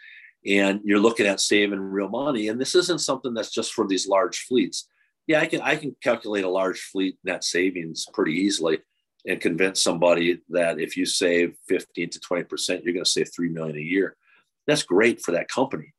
And 0.47 0.81
you're 0.83 0.99
looking 0.99 1.27
at 1.27 1.41
saving 1.41 1.79
real 1.79 2.09
money. 2.09 2.49
And 2.49 2.61
this 2.61 2.75
isn't 2.75 3.01
something 3.01 3.35
that's 3.35 3.53
just 3.53 3.75
for 3.75 3.87
these 3.87 4.09
large 4.09 4.41
fleets. 4.49 4.89
Yeah 5.27 5.41
i 5.41 5.47
can 5.47 5.61
i 5.61 5.77
can 5.77 5.95
calculate 6.03 6.45
a 6.45 6.49
large 6.49 6.81
fleet 6.81 7.19
net 7.23 7.45
savings 7.45 8.07
pretty 8.13 8.33
easily 8.33 8.79
and 9.27 9.41
convince 9.41 9.83
somebody 9.83 10.41
that 10.49 10.81
if 10.81 10.97
you 10.97 11.05
save 11.05 11.55
15 11.69 12.11
to 12.11 12.21
20 12.21 12.45
percent 12.45 12.85
you're 12.85 12.95
going 12.95 13.05
to 13.05 13.11
save 13.11 13.31
3 13.35 13.51
million 13.51 13.77
a 13.77 13.81
year. 13.81 14.17
That's 14.67 14.83
great 14.83 15.21
for 15.21 15.33
that 15.33 15.49
company 15.49 15.93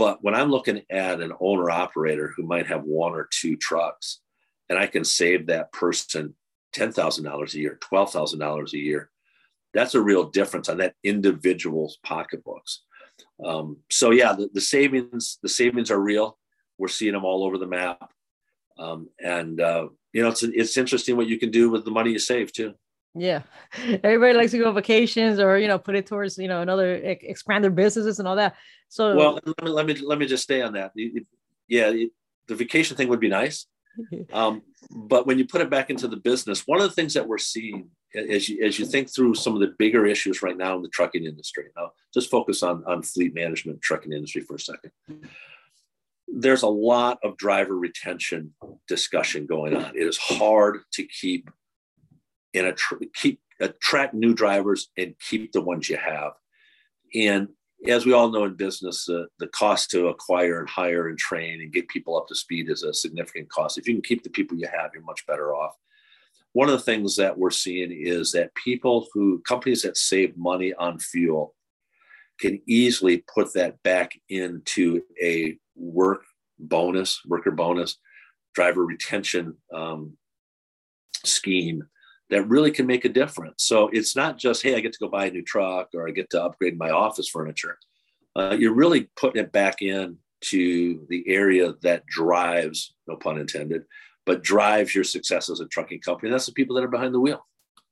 but 0.00 0.22
when 0.24 0.34
i'm 0.34 0.50
looking 0.50 0.82
at 0.90 1.20
an 1.20 1.32
owner 1.40 1.70
operator 1.70 2.32
who 2.36 2.42
might 2.42 2.66
have 2.66 2.82
one 2.82 3.12
or 3.12 3.28
two 3.30 3.56
trucks 3.56 4.20
and 4.68 4.78
i 4.78 4.86
can 4.86 5.04
save 5.04 5.46
that 5.46 5.70
person 5.72 6.34
$10000 6.76 7.54
a 7.54 7.58
year 7.58 7.78
$12000 7.92 8.72
a 8.72 8.78
year 8.78 9.10
that's 9.72 9.94
a 9.94 10.00
real 10.00 10.24
difference 10.30 10.68
on 10.68 10.78
that 10.78 10.94
individual's 11.04 11.98
pocketbooks. 12.02 12.82
Um, 13.44 13.78
so 13.90 14.10
yeah, 14.10 14.32
the, 14.32 14.50
the, 14.52 14.60
savings 14.60 15.38
the 15.42 15.48
savings 15.48 15.90
are 15.90 16.00
real. 16.00 16.38
We're 16.78 16.88
seeing 16.88 17.12
them 17.12 17.24
all 17.24 17.44
over 17.44 17.58
the 17.58 17.66
map, 17.66 18.10
um, 18.78 19.08
and 19.18 19.60
uh, 19.60 19.88
you 20.12 20.22
know 20.22 20.28
it's 20.28 20.42
it's 20.42 20.76
interesting 20.76 21.16
what 21.16 21.26
you 21.26 21.38
can 21.38 21.50
do 21.50 21.70
with 21.70 21.84
the 21.84 21.90
money 21.90 22.10
you 22.10 22.18
save 22.18 22.52
too. 22.52 22.74
Yeah, 23.14 23.42
everybody 24.04 24.34
likes 24.34 24.52
to 24.52 24.58
go 24.58 24.68
on 24.68 24.74
vacations 24.74 25.38
or 25.38 25.58
you 25.58 25.68
know 25.68 25.78
put 25.78 25.96
it 25.96 26.06
towards 26.06 26.38
you 26.38 26.48
know 26.48 26.62
another 26.62 26.94
expand 26.94 27.64
their 27.64 27.70
businesses 27.70 28.18
and 28.18 28.28
all 28.28 28.36
that. 28.36 28.54
So 28.88 29.16
well, 29.16 29.40
let 29.44 29.64
me 29.64 29.70
let 29.70 29.86
me 29.86 29.94
let 29.96 30.18
me 30.18 30.26
just 30.26 30.42
stay 30.42 30.62
on 30.62 30.72
that. 30.74 30.92
Yeah, 31.68 31.90
the 31.90 32.54
vacation 32.54 32.96
thing 32.96 33.08
would 33.08 33.20
be 33.20 33.28
nice, 33.28 33.66
um, 34.32 34.62
but 34.90 35.26
when 35.26 35.38
you 35.38 35.46
put 35.46 35.60
it 35.60 35.70
back 35.70 35.90
into 35.90 36.08
the 36.08 36.16
business, 36.16 36.66
one 36.66 36.80
of 36.80 36.88
the 36.88 36.94
things 36.94 37.14
that 37.14 37.26
we're 37.26 37.38
seeing 37.38 37.90
as 38.14 38.48
you, 38.48 38.64
as 38.64 38.78
you 38.78 38.86
think 38.86 39.12
through 39.12 39.34
some 39.34 39.54
of 39.54 39.60
the 39.60 39.74
bigger 39.78 40.06
issues 40.06 40.42
right 40.42 40.56
now 40.56 40.76
in 40.76 40.82
the 40.82 40.88
trucking 40.88 41.24
industry, 41.24 41.66
now 41.76 41.92
just 42.12 42.30
focus 42.30 42.62
on, 42.62 42.82
on 42.86 43.02
fleet 43.02 43.34
management, 43.34 43.80
trucking 43.80 44.12
industry 44.12 44.42
for 44.42 44.56
a 44.56 44.60
second. 44.60 44.90
There's 46.26 46.62
a 46.62 46.68
lot 46.68 47.18
of 47.22 47.36
driver 47.36 47.76
retention 47.76 48.54
discussion 48.88 49.46
going 49.46 49.76
on. 49.76 49.96
It 49.96 50.06
is 50.06 50.16
hard 50.16 50.80
to 50.92 51.04
keep 51.04 51.50
in 52.52 52.66
a 52.66 52.74
keep 53.14 53.40
attract 53.60 54.14
new 54.14 54.34
drivers 54.34 54.88
and 54.96 55.14
keep 55.20 55.52
the 55.52 55.60
ones 55.60 55.88
you 55.88 55.96
have. 55.96 56.32
And 57.14 57.48
as 57.86 58.04
we 58.04 58.12
all 58.12 58.30
know 58.30 58.44
in 58.44 58.54
business, 58.54 59.08
uh, 59.08 59.24
the 59.38 59.48
cost 59.48 59.90
to 59.90 60.08
acquire 60.08 60.60
and 60.60 60.68
hire 60.68 61.08
and 61.08 61.18
train 61.18 61.60
and 61.60 61.72
get 61.72 61.88
people 61.88 62.16
up 62.16 62.26
to 62.28 62.34
speed 62.34 62.68
is 62.68 62.82
a 62.82 62.92
significant 62.92 63.48
cost. 63.50 63.78
If 63.78 63.88
you 63.88 63.94
can 63.94 64.02
keep 64.02 64.22
the 64.22 64.30
people 64.30 64.58
you 64.58 64.68
have, 64.68 64.90
you're 64.92 65.02
much 65.02 65.26
better 65.26 65.54
off. 65.54 65.74
One 66.52 66.68
of 66.68 66.72
the 66.72 66.84
things 66.84 67.16
that 67.16 67.38
we're 67.38 67.50
seeing 67.50 67.92
is 67.92 68.32
that 68.32 68.54
people 68.54 69.06
who, 69.12 69.40
companies 69.46 69.82
that 69.82 69.96
save 69.96 70.36
money 70.36 70.74
on 70.74 70.98
fuel, 70.98 71.54
can 72.40 72.60
easily 72.66 73.24
put 73.32 73.52
that 73.54 73.82
back 73.82 74.12
into 74.28 75.02
a 75.22 75.56
work 75.76 76.22
bonus, 76.58 77.20
worker 77.26 77.50
bonus, 77.50 77.96
driver 78.54 78.84
retention 78.84 79.56
um, 79.72 80.16
scheme 81.24 81.82
that 82.30 82.48
really 82.48 82.70
can 82.70 82.86
make 82.86 83.04
a 83.04 83.08
difference. 83.08 83.64
So 83.64 83.88
it's 83.92 84.14
not 84.16 84.38
just, 84.38 84.62
hey, 84.62 84.76
I 84.76 84.80
get 84.80 84.92
to 84.92 84.98
go 84.98 85.08
buy 85.08 85.26
a 85.26 85.30
new 85.30 85.42
truck 85.42 85.88
or 85.94 86.08
I 86.08 86.12
get 86.12 86.30
to 86.30 86.42
upgrade 86.42 86.78
my 86.78 86.90
office 86.90 87.28
furniture. 87.28 87.78
Uh, 88.36 88.56
you're 88.58 88.74
really 88.74 89.10
putting 89.16 89.42
it 89.42 89.52
back 89.52 89.82
in 89.82 90.16
to 90.42 91.06
the 91.08 91.24
area 91.26 91.74
that 91.82 92.06
drives, 92.06 92.94
no 93.06 93.16
pun 93.16 93.38
intended, 93.38 93.82
but 94.24 94.42
drives 94.42 94.94
your 94.94 95.04
success 95.04 95.50
as 95.50 95.60
a 95.60 95.66
trucking 95.66 96.00
company. 96.00 96.30
That's 96.30 96.46
the 96.46 96.52
people 96.52 96.76
that 96.76 96.84
are 96.84 96.88
behind 96.88 97.12
the 97.12 97.20
wheel. 97.20 97.44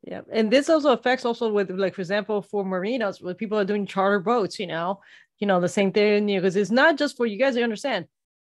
Yeah, 0.05 0.21
and 0.31 0.51
this 0.51 0.71
also 0.71 0.93
affects 0.93 1.25
also 1.25 1.53
with 1.53 1.71
like 1.71 1.95
for 1.95 2.01
example 2.01 2.41
for 2.41 2.65
marinas, 2.65 3.21
where 3.21 3.35
people 3.35 3.59
are 3.59 3.65
doing 3.65 3.85
charter 3.85 4.21
boats. 4.21 4.61
You 4.61 4.69
know, 4.69 5.01
you 5.41 5.49
know 5.49 5.61
the 5.61 5.69
same 5.69 5.91
thing 5.91 6.27
because 6.27 6.55
it's 6.55 6.71
not 6.71 6.97
just 6.97 7.17
for 7.17 7.27
you 7.27 7.37
guys 7.37 7.57
to 7.57 7.65
understand. 7.65 8.07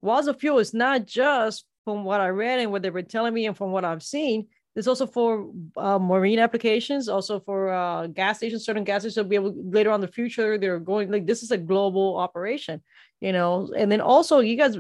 Wowza 0.03 0.39
Fuel 0.41 0.59
is 0.59 0.73
not 0.73 1.05
just 1.07 1.67
from 1.85 2.03
what 2.03 2.23
I 2.23 2.29
read 2.29 2.61
and 2.61 2.73
what 2.73 2.81
they 2.81 2.89
were 2.89 3.03
telling 3.03 3.35
me 3.35 3.47
and 3.47 3.57
from 3.57 3.73
what 3.73 3.85
I've 3.85 4.03
seen 4.03 4.47
there's 4.75 4.89
also 4.89 5.07
for 5.07 5.51
uh, 5.77 5.99
marine 5.99 6.41
applications, 6.41 7.09
also 7.09 7.39
for 7.39 7.73
uh, 7.73 8.09
gas 8.09 8.39
stations, 8.39 8.65
certain 8.65 8.85
gas 8.85 9.03
stations 9.03 9.17
will 9.17 9.31
be 9.31 9.37
able 9.37 9.55
later 9.71 9.91
on 9.91 10.01
the 10.01 10.09
future. 10.09 10.59
They're 10.59 10.81
going 10.81 11.11
like 11.11 11.27
this 11.27 11.43
is 11.43 11.53
a 11.53 11.59
global 11.59 12.17
operation, 12.17 12.83
you 13.21 13.33
know. 13.33 13.73
And 13.77 13.91
then 13.91 14.01
also 14.01 14.41
you 14.41 14.57
guys 14.57 14.77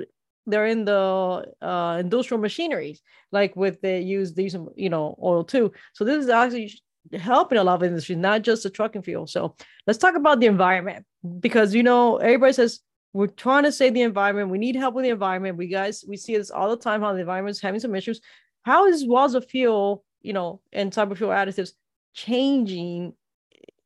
they're 0.46 0.66
in 0.66 0.84
the 0.84 1.44
uh, 1.62 1.96
industrial 2.00 2.40
machineries, 2.40 3.02
like 3.32 3.54
with 3.56 3.80
they 3.80 4.00
use 4.00 4.34
these, 4.34 4.56
you 4.76 4.90
know, 4.90 5.16
oil 5.22 5.44
too. 5.44 5.72
So 5.92 6.04
this 6.04 6.24
is 6.24 6.28
actually 6.28 6.72
helping 7.12 7.58
a 7.58 7.64
lot 7.64 7.76
of 7.76 7.84
industries, 7.84 8.18
not 8.18 8.42
just 8.42 8.62
the 8.62 8.70
trucking 8.70 9.02
fuel. 9.02 9.26
So 9.26 9.54
let's 9.86 9.98
talk 9.98 10.16
about 10.16 10.40
the 10.40 10.46
environment 10.46 11.06
because 11.40 11.74
you 11.74 11.82
know 11.82 12.16
everybody 12.16 12.52
says 12.52 12.80
we're 13.12 13.28
trying 13.28 13.62
to 13.62 13.72
save 13.72 13.94
the 13.94 14.02
environment. 14.02 14.50
We 14.50 14.58
need 14.58 14.74
help 14.74 14.94
with 14.94 15.04
the 15.04 15.10
environment. 15.10 15.56
We 15.56 15.68
guys 15.68 16.04
we 16.06 16.16
see 16.16 16.36
this 16.36 16.50
all 16.50 16.68
the 16.68 16.76
time 16.76 17.00
how 17.00 17.12
the 17.12 17.20
environment 17.20 17.56
is 17.56 17.62
having 17.62 17.80
some 17.80 17.94
issues. 17.94 18.20
How 18.64 18.86
is 18.86 19.06
Wowza 19.06 19.46
Fuel, 19.48 20.04
you 20.22 20.32
know, 20.32 20.60
and 20.72 20.92
cyber 20.92 21.16
fuel 21.16 21.30
additives 21.30 21.72
changing 22.14 23.14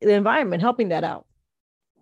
the 0.01 0.15
environment, 0.15 0.63
helping 0.63 0.89
that 0.89 1.05
out? 1.05 1.27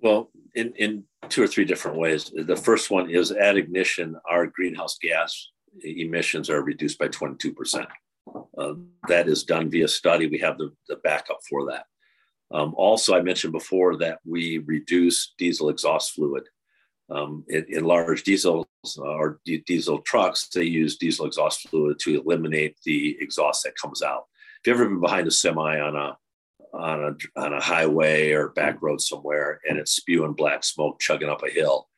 Well, 0.03 0.31
in, 0.55 0.73
in 0.77 1.05
two 1.29 1.43
or 1.43 1.47
three 1.47 1.65
different 1.65 1.99
ways. 1.99 2.31
The 2.35 2.57
first 2.57 2.91
one 2.91 3.11
is 3.11 3.31
at 3.31 3.57
ignition, 3.57 4.17
our 4.29 4.47
greenhouse 4.47 4.99
gas 4.99 5.51
emissions 5.83 6.49
are 6.51 6.63
reduced 6.63 6.99
by 6.99 7.09
22%. 7.09 7.87
Uh, 8.59 8.75
that 9.09 9.29
is 9.29 9.45
done 9.45 9.71
via 9.71 9.89
study. 9.89 10.27
We 10.27 10.39
have 10.39 10.59
the, 10.59 10.73
the 10.89 10.97
backup 10.97 11.39
for 11.49 11.67
that. 11.71 11.85
Um, 12.51 12.75
also, 12.77 13.15
I 13.17 13.23
mentioned 13.23 13.53
before 13.53 13.97
that 13.97 14.19
we 14.25 14.59
reduce 14.59 15.35
diesel 15.39 15.69
exhaust 15.69 16.13
fluid. 16.13 16.45
Um, 17.09 17.45
in, 17.49 17.65
in, 17.69 17.85
large 17.85 18.25
diesels 18.25 18.67
uh, 18.99 19.03
or 19.03 19.39
d- 19.45 19.63
diesel 19.65 19.99
trucks, 20.01 20.49
they 20.49 20.65
use 20.65 20.97
diesel 20.97 21.27
exhaust 21.27 21.69
fluid 21.69 22.01
to 22.01 22.21
eliminate 22.21 22.77
the 22.85 23.17
exhaust 23.21 23.63
that 23.63 23.79
comes 23.81 24.03
out. 24.03 24.25
If 24.61 24.67
you've 24.67 24.81
ever 24.81 24.89
been 24.89 25.01
behind 25.01 25.29
a 25.29 25.31
semi 25.31 25.79
on 25.79 25.95
a 25.95 26.17
on 26.75 27.05
a 27.05 27.41
on 27.41 27.53
a 27.53 27.61
highway 27.61 28.33
or 28.33 28.49
back 28.49 28.83
road 28.83 29.01
somewhere 29.01 29.61
and 29.69 29.79
it's 29.79 29.93
spewing 29.93 30.33
black 30.33 30.65
smoke 30.65 30.99
chugging 30.99 31.29
up 31.29 31.45
a 31.45 31.51
hill, 31.51 31.89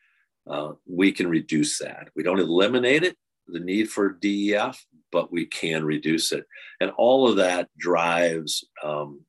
uh, 0.47 0.73
we 0.87 1.13
can 1.13 1.29
reduce 1.29 1.79
that. 1.79 2.09
We 2.15 2.23
don't 2.23 2.41
eliminate 2.41 3.03
it, 3.03 3.17
the 3.47 3.61
need 3.61 3.91
for 3.91 4.11
DEF, 4.11 4.85
but 5.11 5.33
we 5.33 5.47
can 5.47 5.85
reduce 5.85 6.33
it, 6.33 6.45
and 6.81 6.91
all 6.99 7.29
of 7.29 7.37
that 7.37 7.69
drives 7.79 8.65
um, 8.85 9.23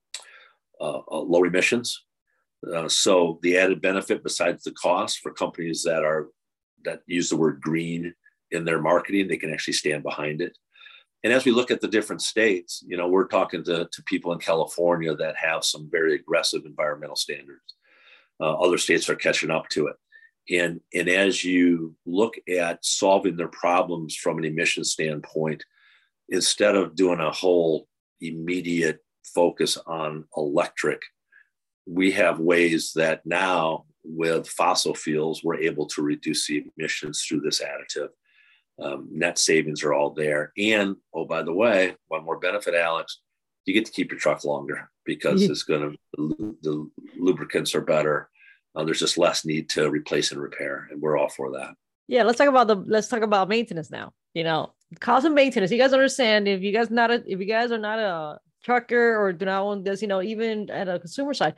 uh, 0.81 0.99
uh, 1.11 1.19
low 1.19 1.43
emissions. 1.43 2.03
Uh, 2.67 2.89
so 2.89 3.39
the 3.41 3.57
added 3.57 3.81
benefit, 3.81 4.23
besides 4.23 4.63
the 4.63 4.71
cost, 4.71 5.19
for 5.19 5.31
companies 5.31 5.83
that 5.83 6.03
are 6.03 6.27
that 6.85 7.01
use 7.07 7.29
the 7.29 7.37
word 7.37 7.59
green 7.61 8.13
in 8.51 8.65
their 8.65 8.81
marketing, 8.81 9.27
they 9.27 9.37
can 9.37 9.53
actually 9.53 9.73
stand 9.73 10.03
behind 10.03 10.41
it. 10.41 10.57
And 11.23 11.33
as 11.33 11.43
we 11.43 11.51
look 11.51 11.71
at 11.71 11.81
the 11.81 11.87
different 11.87 12.21
states, 12.21 12.83
you 12.87 12.95
know, 12.95 13.07
we're 13.07 13.27
talking 13.27 13.63
to, 13.65 13.89
to 13.91 14.03
people 14.03 14.31
in 14.31 14.39
California 14.39 15.13
that 15.15 15.35
have 15.35 15.65
some 15.65 15.89
very 15.91 16.15
aggressive 16.15 16.65
environmental 16.65 17.17
standards. 17.17 17.75
Uh, 18.39 18.53
other 18.53 18.77
states 18.77 19.09
are 19.09 19.15
catching 19.15 19.51
up 19.51 19.67
to 19.69 19.87
it. 19.87 19.95
And, 20.49 20.79
and 20.93 21.09
as 21.09 21.43
you 21.43 21.95
look 22.05 22.35
at 22.47 22.83
solving 22.83 23.35
their 23.35 23.49
problems 23.49 24.15
from 24.15 24.37
an 24.37 24.45
emission 24.45 24.83
standpoint, 24.83 25.63
instead 26.29 26.75
of 26.75 26.95
doing 26.95 27.19
a 27.19 27.31
whole 27.31 27.87
immediate 28.21 28.99
focus 29.25 29.77
on 29.85 30.23
electric, 30.37 31.01
we 31.89 32.11
have 32.11 32.39
ways 32.39 32.93
that 32.95 33.25
now 33.25 33.85
with 34.03 34.47
fossil 34.47 34.93
fuels, 34.93 35.43
we're 35.43 35.59
able 35.59 35.87
to 35.87 36.01
reduce 36.01 36.47
the 36.47 36.65
emissions 36.77 37.23
through 37.23 37.41
this 37.41 37.61
additive 37.61 38.09
um, 38.81 39.07
net 39.11 39.37
savings 39.37 39.83
are 39.83 39.93
all 39.93 40.11
there. 40.11 40.51
And 40.57 40.95
oh, 41.13 41.25
by 41.25 41.43
the 41.43 41.53
way, 41.53 41.95
one 42.07 42.23
more 42.23 42.39
benefit, 42.39 42.75
Alex, 42.75 43.19
you 43.65 43.73
get 43.73 43.85
to 43.85 43.91
keep 43.91 44.11
your 44.11 44.19
truck 44.19 44.43
longer 44.45 44.89
because 45.05 45.43
it's 45.43 45.63
going 45.63 45.91
to 45.91 45.97
the, 46.15 46.55
the, 46.61 46.89
lubricants 47.17 47.75
are 47.75 47.81
better. 47.81 48.29
Uh, 48.75 48.83
there's 48.83 48.99
just 48.99 49.17
less 49.17 49.45
need 49.45 49.69
to 49.69 49.89
replace 49.89 50.31
and 50.31 50.41
repair, 50.41 50.87
and 50.91 51.01
we're 51.01 51.17
all 51.17 51.29
for 51.29 51.51
that. 51.51 51.73
Yeah, 52.07 52.23
let's 52.23 52.37
talk 52.37 52.47
about 52.47 52.67
the 52.67 52.75
let's 52.75 53.07
talk 53.07 53.21
about 53.21 53.49
maintenance 53.49 53.91
now. 53.91 54.13
You 54.33 54.43
know, 54.43 54.73
cost 54.99 55.25
of 55.25 55.33
maintenance. 55.33 55.71
You 55.71 55.77
guys 55.77 55.93
understand 55.93 56.47
if 56.47 56.61
you 56.61 56.71
guys 56.71 56.89
not 56.89 57.11
a, 57.11 57.23
if 57.25 57.39
you 57.39 57.45
guys 57.45 57.71
are 57.71 57.77
not 57.77 57.99
a 57.99 58.39
trucker 58.63 59.17
or 59.19 59.33
do 59.33 59.45
not 59.45 59.61
own 59.61 59.83
this, 59.83 60.01
you 60.01 60.07
know, 60.07 60.21
even 60.21 60.69
at 60.69 60.87
a 60.87 60.99
consumer 60.99 61.33
side, 61.33 61.55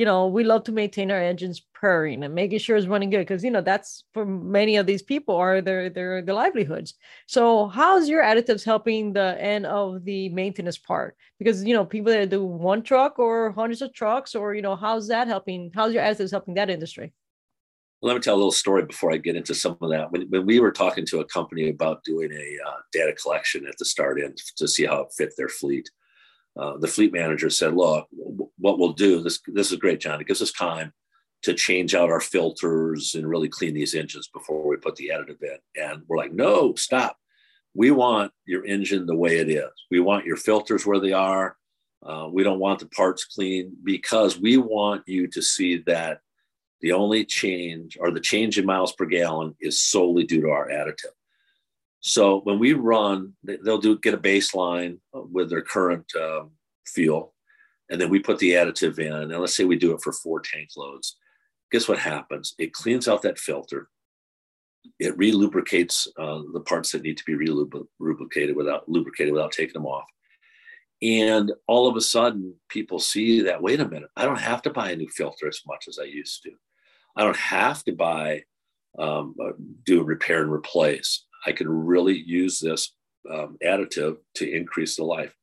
you 0.00 0.06
know, 0.06 0.26
we 0.26 0.44
love 0.44 0.64
to 0.64 0.72
maintain 0.72 1.10
our 1.10 1.20
engines 1.20 1.60
purring 1.74 2.24
and 2.24 2.34
making 2.34 2.58
sure 2.58 2.74
it's 2.74 2.86
running 2.86 3.10
good 3.10 3.18
because 3.18 3.44
you 3.44 3.50
know 3.50 3.60
that's 3.60 4.04
for 4.14 4.24
many 4.24 4.76
of 4.76 4.86
these 4.86 5.02
people 5.02 5.36
are 5.36 5.60
their 5.60 5.90
their 5.90 6.22
their 6.22 6.34
livelihoods. 6.34 6.94
So 7.26 7.68
how's 7.68 8.08
your 8.08 8.22
additives 8.22 8.64
helping 8.64 9.12
the 9.12 9.36
end 9.38 9.66
of 9.66 10.06
the 10.06 10.30
maintenance 10.30 10.78
part? 10.78 11.18
Because 11.38 11.62
you 11.64 11.74
know, 11.74 11.84
people 11.84 12.10
that 12.12 12.30
do 12.30 12.42
one 12.42 12.82
truck 12.82 13.18
or 13.18 13.52
hundreds 13.52 13.82
of 13.82 13.92
trucks, 13.92 14.34
or 14.34 14.54
you 14.54 14.62
know, 14.62 14.74
how's 14.74 15.06
that 15.08 15.28
helping? 15.28 15.70
How's 15.74 15.92
your 15.92 16.02
additives 16.02 16.30
helping 16.30 16.54
that 16.54 16.70
industry? 16.70 17.12
let 18.02 18.14
me 18.14 18.20
tell 18.20 18.34
a 18.34 18.42
little 18.42 18.50
story 18.50 18.82
before 18.86 19.12
I 19.12 19.18
get 19.18 19.36
into 19.36 19.54
some 19.54 19.76
of 19.82 19.90
that. 19.90 20.10
When, 20.10 20.22
when 20.30 20.46
we 20.46 20.58
were 20.58 20.72
talking 20.72 21.04
to 21.04 21.20
a 21.20 21.26
company 21.26 21.68
about 21.68 22.02
doing 22.02 22.32
a 22.32 22.56
uh, 22.66 22.78
data 22.92 23.12
collection 23.12 23.66
at 23.66 23.76
the 23.76 23.84
start 23.84 24.18
end 24.18 24.38
to 24.56 24.66
see 24.66 24.86
how 24.86 25.02
it 25.02 25.12
fit 25.14 25.34
their 25.36 25.50
fleet, 25.50 25.90
uh, 26.60 26.76
the 26.76 26.86
fleet 26.86 27.12
manager 27.12 27.48
said, 27.48 27.74
"Look, 27.74 28.06
what 28.10 28.78
we'll 28.78 28.92
do 28.92 29.22
this 29.22 29.40
this 29.46 29.72
is 29.72 29.78
great, 29.78 30.00
Jon. 30.00 30.20
It 30.20 30.26
gives 30.26 30.42
us 30.42 30.52
time 30.52 30.92
to 31.42 31.54
change 31.54 31.94
out 31.94 32.10
our 32.10 32.20
filters 32.20 33.14
and 33.14 33.26
really 33.26 33.48
clean 33.48 33.72
these 33.72 33.94
engines 33.94 34.28
before 34.28 34.68
we 34.68 34.76
put 34.76 34.96
the 34.96 35.10
additive 35.14 35.42
in." 35.42 35.58
And 35.82 36.02
we're 36.06 36.18
like, 36.18 36.32
"No, 36.32 36.74
stop. 36.74 37.16
We 37.72 37.90
want 37.90 38.32
your 38.44 38.66
engine 38.66 39.06
the 39.06 39.16
way 39.16 39.38
it 39.38 39.48
is. 39.48 39.70
We 39.90 40.00
want 40.00 40.26
your 40.26 40.36
filters 40.36 40.84
where 40.84 41.00
they 41.00 41.12
are. 41.12 41.56
Uh, 42.02 42.28
we 42.30 42.42
don't 42.42 42.58
want 42.58 42.80
the 42.80 42.88
parts 42.88 43.24
clean 43.24 43.74
because 43.82 44.38
we 44.38 44.58
want 44.58 45.02
you 45.06 45.26
to 45.28 45.40
see 45.42 45.78
that." 45.86 46.20
The 46.82 46.92
only 46.92 47.26
change 47.26 47.98
or 48.00 48.10
the 48.10 48.20
change 48.20 48.58
in 48.58 48.64
miles 48.64 48.92
per 48.92 49.04
gallon 49.04 49.54
is 49.60 49.78
solely 49.78 50.24
due 50.24 50.40
to 50.40 50.48
our 50.48 50.68
additive. 50.70 51.12
So 52.00 52.40
when 52.40 52.58
we 52.58 52.72
run, 52.72 53.34
they'll 53.44 53.78
do 53.78 53.98
get 53.98 54.14
a 54.14 54.18
baseline 54.18 54.98
with 55.12 55.50
their 55.50 55.62
current 55.62 56.10
um, 56.16 56.52
fuel, 56.86 57.34
and 57.90 58.00
then 58.00 58.08
we 58.08 58.18
put 58.18 58.38
the 58.38 58.52
additive 58.52 58.98
in. 58.98 59.12
And 59.12 59.30
let's 59.38 59.56
say 59.56 59.64
we 59.64 59.76
do 59.76 59.92
it 59.92 60.00
for 60.02 60.12
four 60.12 60.40
tank 60.40 60.70
loads. 60.76 61.16
Guess 61.70 61.88
what 61.88 61.98
happens? 61.98 62.54
It 62.58 62.72
cleans 62.72 63.06
out 63.06 63.22
that 63.22 63.38
filter. 63.38 63.88
It 64.98 65.16
relubricates 65.18 66.08
uh, 66.18 66.42
the 66.54 66.60
parts 66.60 66.92
that 66.92 67.02
need 67.02 67.18
to 67.18 67.24
be 67.24 67.34
relubricated 67.34 68.54
without 68.54 68.88
lubricated 68.88 69.34
without 69.34 69.52
taking 69.52 69.74
them 69.74 69.86
off. 69.86 70.06
And 71.02 71.52
all 71.66 71.86
of 71.86 71.96
a 71.96 72.00
sudden, 72.00 72.54
people 72.68 72.98
see 72.98 73.42
that. 73.42 73.62
Wait 73.62 73.80
a 73.80 73.88
minute! 73.88 74.10
I 74.16 74.24
don't 74.24 74.40
have 74.40 74.62
to 74.62 74.70
buy 74.70 74.90
a 74.90 74.96
new 74.96 75.08
filter 75.08 75.48
as 75.48 75.60
much 75.66 75.86
as 75.86 75.98
I 75.98 76.04
used 76.04 76.42
to. 76.44 76.52
I 77.14 77.24
don't 77.24 77.36
have 77.36 77.84
to 77.84 77.92
buy 77.92 78.44
um, 78.98 79.34
uh, 79.42 79.52
do 79.84 80.02
repair 80.02 80.42
and 80.42 80.50
replace. 80.50 81.26
I 81.46 81.52
can 81.52 81.68
really 81.68 82.18
use 82.18 82.58
this 82.58 82.92
um, 83.30 83.56
additive 83.64 84.16
to 84.34 84.50
increase 84.50 84.96
the 84.96 85.04
life. 85.04 85.34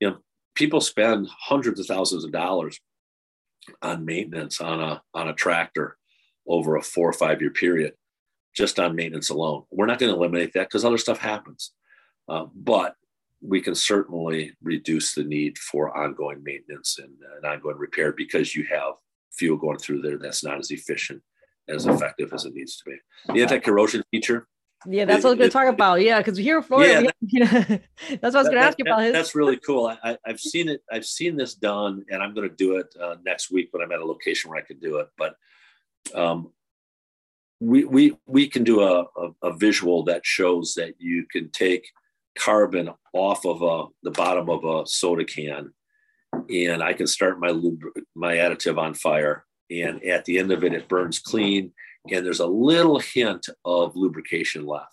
You 0.00 0.10
know, 0.10 0.16
people 0.54 0.80
spend 0.80 1.28
hundreds 1.28 1.80
of 1.80 1.86
thousands 1.86 2.24
of 2.24 2.32
dollars 2.32 2.78
on 3.82 4.04
maintenance 4.04 4.60
on 4.60 4.80
a 4.80 5.02
on 5.14 5.28
a 5.28 5.34
tractor 5.34 5.96
over 6.46 6.76
a 6.76 6.82
four 6.82 7.08
or 7.08 7.12
five 7.12 7.40
year 7.40 7.50
period, 7.50 7.94
just 8.54 8.80
on 8.80 8.96
maintenance 8.96 9.30
alone. 9.30 9.64
We're 9.70 9.86
not 9.86 9.98
going 9.98 10.10
to 10.10 10.16
eliminate 10.16 10.52
that 10.54 10.68
because 10.68 10.84
other 10.84 10.98
stuff 10.98 11.18
happens, 11.18 11.72
uh, 12.28 12.46
but 12.54 12.94
we 13.42 13.60
can 13.60 13.74
certainly 13.74 14.52
reduce 14.62 15.14
the 15.14 15.24
need 15.24 15.56
for 15.58 15.96
ongoing 15.96 16.42
maintenance 16.42 16.98
and, 16.98 17.14
and 17.36 17.46
ongoing 17.46 17.76
repair 17.78 18.12
because 18.12 18.54
you 18.54 18.64
have 18.64 18.94
fuel 19.32 19.56
going 19.56 19.78
through 19.78 20.02
there 20.02 20.18
that's 20.18 20.44
not 20.44 20.58
as 20.58 20.70
efficient 20.70 21.22
as 21.68 21.86
effective 21.86 22.32
as 22.32 22.44
it 22.44 22.54
needs 22.54 22.76
to 22.76 22.84
be. 22.90 22.96
The 23.32 23.42
anti-corrosion 23.42 24.02
feature 24.10 24.48
yeah, 24.86 25.04
that's 25.04 25.24
what 25.24 25.30
I 25.30 25.32
was 25.32 25.38
going 25.38 25.50
to 25.50 25.52
talk 25.52 25.68
about. 25.68 26.00
Yeah, 26.00 26.18
because 26.18 26.38
here 26.38 26.58
in 26.58 26.62
Florida, 26.62 27.12
yeah, 27.22 27.44
that, 27.44 27.82
that's 28.20 28.34
what 28.34 28.36
I 28.36 28.38
was 28.38 28.48
going 28.48 28.60
to 28.60 28.66
ask 28.66 28.78
you 28.78 28.84
about. 28.86 29.02
His. 29.02 29.12
That's 29.12 29.34
really 29.34 29.58
cool. 29.58 29.94
I, 30.02 30.16
have 30.24 30.40
seen 30.40 30.68
it. 30.68 30.82
I've 30.90 31.04
seen 31.04 31.36
this 31.36 31.54
done, 31.54 32.04
and 32.10 32.22
I'm 32.22 32.34
going 32.34 32.48
to 32.48 32.54
do 32.54 32.76
it 32.76 32.86
uh, 33.00 33.16
next 33.24 33.50
week 33.50 33.68
when 33.72 33.82
I'm 33.82 33.92
at 33.92 34.00
a 34.00 34.04
location 34.04 34.50
where 34.50 34.58
I 34.58 34.64
can 34.64 34.78
do 34.78 34.96
it. 34.98 35.08
But 35.18 35.34
um, 36.14 36.52
we 37.60 37.84
we 37.84 38.16
we 38.26 38.48
can 38.48 38.64
do 38.64 38.80
a, 38.80 39.02
a, 39.02 39.30
a, 39.42 39.52
visual 39.52 40.02
that 40.04 40.24
shows 40.24 40.74
that 40.76 40.94
you 40.98 41.26
can 41.30 41.50
take 41.50 41.86
carbon 42.38 42.90
off 43.12 43.44
of 43.44 43.60
a, 43.62 43.86
the 44.02 44.12
bottom 44.12 44.48
of 44.48 44.64
a 44.64 44.86
soda 44.86 45.24
can, 45.24 45.74
and 46.48 46.82
I 46.82 46.94
can 46.94 47.06
start 47.06 47.38
my 47.38 47.52
my 48.14 48.36
additive 48.36 48.78
on 48.78 48.94
fire, 48.94 49.44
and 49.70 50.02
at 50.04 50.24
the 50.24 50.38
end 50.38 50.52
of 50.52 50.64
it, 50.64 50.72
it 50.72 50.88
burns 50.88 51.18
clean 51.18 51.72
and 52.08 52.24
there's 52.24 52.40
a 52.40 52.46
little 52.46 52.98
hint 52.98 53.48
of 53.64 53.96
lubrication 53.96 54.66
left. 54.66 54.90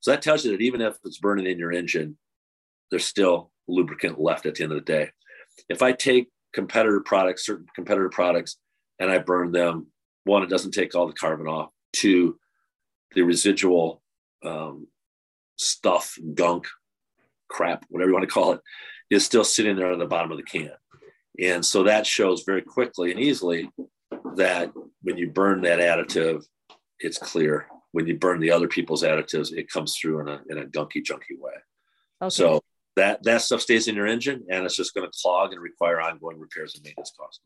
So 0.00 0.10
that 0.10 0.22
tells 0.22 0.44
you 0.44 0.52
that 0.52 0.60
even 0.60 0.80
if 0.80 0.96
it's 1.04 1.18
burning 1.18 1.46
in 1.46 1.58
your 1.58 1.72
engine, 1.72 2.18
there's 2.90 3.06
still 3.06 3.50
lubricant 3.66 4.20
left 4.20 4.46
at 4.46 4.54
the 4.54 4.62
end 4.62 4.72
of 4.72 4.76
the 4.76 4.84
day. 4.84 5.10
If 5.68 5.82
I 5.82 5.92
take 5.92 6.28
competitor 6.52 7.00
products, 7.00 7.46
certain 7.46 7.66
competitor 7.74 8.10
products, 8.10 8.56
and 8.98 9.10
I 9.10 9.18
burn 9.18 9.50
them, 9.52 9.88
one, 10.24 10.42
it 10.42 10.50
doesn't 10.50 10.72
take 10.72 10.94
all 10.94 11.06
the 11.06 11.12
carbon 11.12 11.46
off. 11.46 11.70
Two, 11.92 12.38
the 13.14 13.22
residual 13.22 14.02
um, 14.44 14.86
stuff, 15.56 16.18
gunk, 16.34 16.66
crap, 17.48 17.84
whatever 17.88 18.10
you 18.10 18.14
want 18.14 18.28
to 18.28 18.32
call 18.32 18.52
it, 18.52 18.60
is 19.10 19.24
still 19.24 19.44
sitting 19.44 19.76
there 19.76 19.92
on 19.92 19.98
the 19.98 20.06
bottom 20.06 20.30
of 20.30 20.36
the 20.36 20.42
can. 20.42 20.72
And 21.40 21.64
so 21.64 21.84
that 21.84 22.06
shows 22.06 22.44
very 22.44 22.62
quickly 22.62 23.10
and 23.10 23.20
easily 23.20 23.70
that 24.36 24.72
when 25.04 25.16
you 25.16 25.30
burn 25.30 25.62
that 25.62 25.78
additive, 25.78 26.44
it's 26.98 27.18
clear 27.18 27.68
when 27.94 28.08
you 28.08 28.18
burn 28.18 28.40
the 28.40 28.50
other 28.50 28.66
people's 28.66 29.04
additives, 29.04 29.52
it 29.52 29.70
comes 29.70 29.96
through 29.96 30.20
in 30.20 30.28
a 30.28 30.40
in 30.50 30.58
a 30.58 30.64
gunky, 30.64 31.00
junky 31.00 31.38
way. 31.38 31.52
Okay. 32.20 32.30
So 32.30 32.60
that 32.96 33.22
that 33.22 33.42
stuff 33.42 33.60
stays 33.60 33.86
in 33.86 33.94
your 33.94 34.08
engine, 34.08 34.44
and 34.50 34.64
it's 34.64 34.74
just 34.74 34.94
going 34.94 35.06
to 35.08 35.18
clog 35.22 35.52
and 35.52 35.62
require 35.62 36.00
ongoing 36.00 36.40
repairs 36.40 36.74
and 36.74 36.84
maintenance 36.84 37.12
costs. 37.16 37.40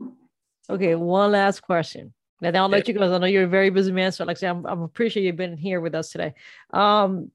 Okay, 0.70 0.94
one 0.94 1.32
last 1.32 1.60
question. 1.60 2.14
And 2.40 2.56
I'll 2.56 2.68
let 2.68 2.88
yeah. 2.88 2.94
you 2.94 2.98
go. 2.98 3.14
I 3.14 3.18
know 3.18 3.26
you're 3.26 3.44
a 3.44 3.48
very 3.48 3.68
busy 3.68 3.92
man, 3.92 4.12
so 4.12 4.24
like 4.24 4.38
I 4.38 4.40
say, 4.40 4.46
I'm, 4.48 4.64
I'm 4.64 4.82
appreciate 4.82 5.24
you've 5.24 5.36
been 5.36 5.56
here 5.56 5.80
with 5.80 5.94
us 5.94 6.10
today. 6.10 6.34
Um, 6.72 7.30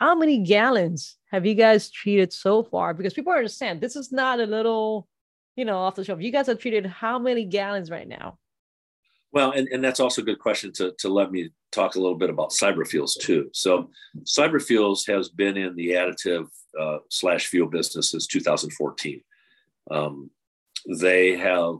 how 0.00 0.16
many 0.16 0.38
gallons 0.38 1.16
have 1.30 1.46
you 1.46 1.54
guys 1.54 1.90
treated 1.90 2.32
so 2.32 2.64
far? 2.64 2.94
Because 2.94 3.14
people 3.14 3.32
understand 3.32 3.80
this 3.80 3.94
is 3.94 4.10
not 4.10 4.40
a 4.40 4.46
little, 4.46 5.06
you 5.54 5.64
know, 5.64 5.78
off 5.78 5.94
the 5.94 6.04
shelf. 6.04 6.20
You 6.20 6.32
guys 6.32 6.46
have 6.48 6.58
treated 6.58 6.86
how 6.86 7.18
many 7.18 7.44
gallons 7.44 7.90
right 7.90 8.08
now? 8.08 8.38
Well, 9.32 9.50
and, 9.52 9.68
and 9.68 9.84
that's 9.84 10.00
also 10.00 10.22
a 10.22 10.24
good 10.24 10.38
question 10.38 10.72
to, 10.74 10.94
to 10.98 11.08
let 11.08 11.30
me 11.30 11.50
talk 11.72 11.96
a 11.96 12.00
little 12.00 12.16
bit 12.16 12.30
about 12.30 12.50
CyberFuels 12.50 13.18
too. 13.20 13.50
So 13.52 13.90
CyberFuels 14.22 15.06
has 15.08 15.28
been 15.28 15.56
in 15.56 15.76
the 15.76 15.90
additive 15.90 16.46
uh, 16.78 16.98
slash 17.10 17.48
fuel 17.48 17.68
business 17.68 18.12
since 18.12 18.26
2014. 18.26 19.20
Um, 19.90 20.30
they 21.00 21.36
have 21.36 21.76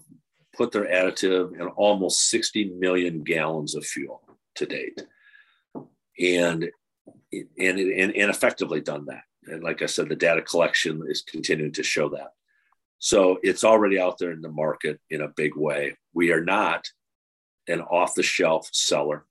put 0.54 0.72
their 0.72 0.86
additive 0.86 1.58
in 1.58 1.66
almost 1.68 2.28
60 2.30 2.72
million 2.78 3.22
gallons 3.22 3.74
of 3.74 3.84
fuel 3.84 4.22
to 4.56 4.66
date. 4.66 5.02
And 6.18 6.70
and, 7.32 7.78
and, 7.78 8.16
and 8.16 8.30
effectively 8.30 8.80
done 8.80 9.06
that. 9.06 9.22
And 9.46 9.62
like 9.62 9.82
I 9.82 9.86
said, 9.86 10.08
the 10.08 10.16
data 10.16 10.42
collection 10.42 11.02
is 11.08 11.22
continuing 11.22 11.72
to 11.72 11.82
show 11.82 12.08
that. 12.10 12.32
So 12.98 13.38
it's 13.42 13.64
already 13.64 14.00
out 14.00 14.18
there 14.18 14.32
in 14.32 14.40
the 14.40 14.50
market 14.50 15.00
in 15.10 15.20
a 15.20 15.28
big 15.28 15.54
way. 15.56 15.96
We 16.14 16.32
are 16.32 16.44
not 16.44 16.86
an 17.68 17.80
off 17.82 18.14
the 18.14 18.22
shelf 18.22 18.68
seller. 18.72 19.24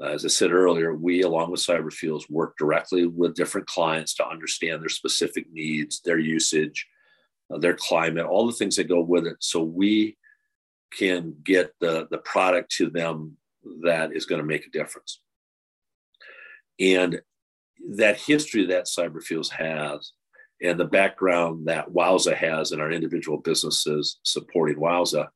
Uh, 0.00 0.06
as 0.06 0.24
I 0.24 0.28
said 0.28 0.50
earlier, 0.50 0.94
we, 0.94 1.22
along 1.22 1.50
with 1.50 1.60
CyberFuels, 1.60 2.28
work 2.28 2.56
directly 2.58 3.06
with 3.06 3.34
different 3.34 3.66
clients 3.66 4.14
to 4.14 4.26
understand 4.26 4.82
their 4.82 4.88
specific 4.88 5.46
needs, 5.52 6.00
their 6.00 6.18
usage, 6.18 6.86
uh, 7.52 7.58
their 7.58 7.74
climate, 7.74 8.26
all 8.26 8.46
the 8.46 8.52
things 8.52 8.76
that 8.76 8.88
go 8.88 9.00
with 9.00 9.26
it. 9.26 9.36
So 9.38 9.62
we 9.62 10.16
can 10.92 11.36
get 11.44 11.72
the, 11.80 12.08
the 12.10 12.18
product 12.18 12.72
to 12.72 12.90
them 12.90 13.36
that 13.82 14.12
is 14.12 14.26
going 14.26 14.40
to 14.40 14.46
make 14.46 14.66
a 14.66 14.70
difference. 14.70 15.20
And 16.80 17.20
that 17.90 18.18
history 18.18 18.66
that 18.66 18.86
CyberFuels 18.86 19.50
has 19.50 20.12
and 20.62 20.78
the 20.78 20.84
background 20.84 21.66
that 21.68 21.90
Wowza 21.90 22.34
has 22.34 22.72
in 22.72 22.80
our 22.80 22.90
individual 22.90 23.38
businesses 23.38 24.18
supporting 24.22 24.76
Wowza 24.76 25.28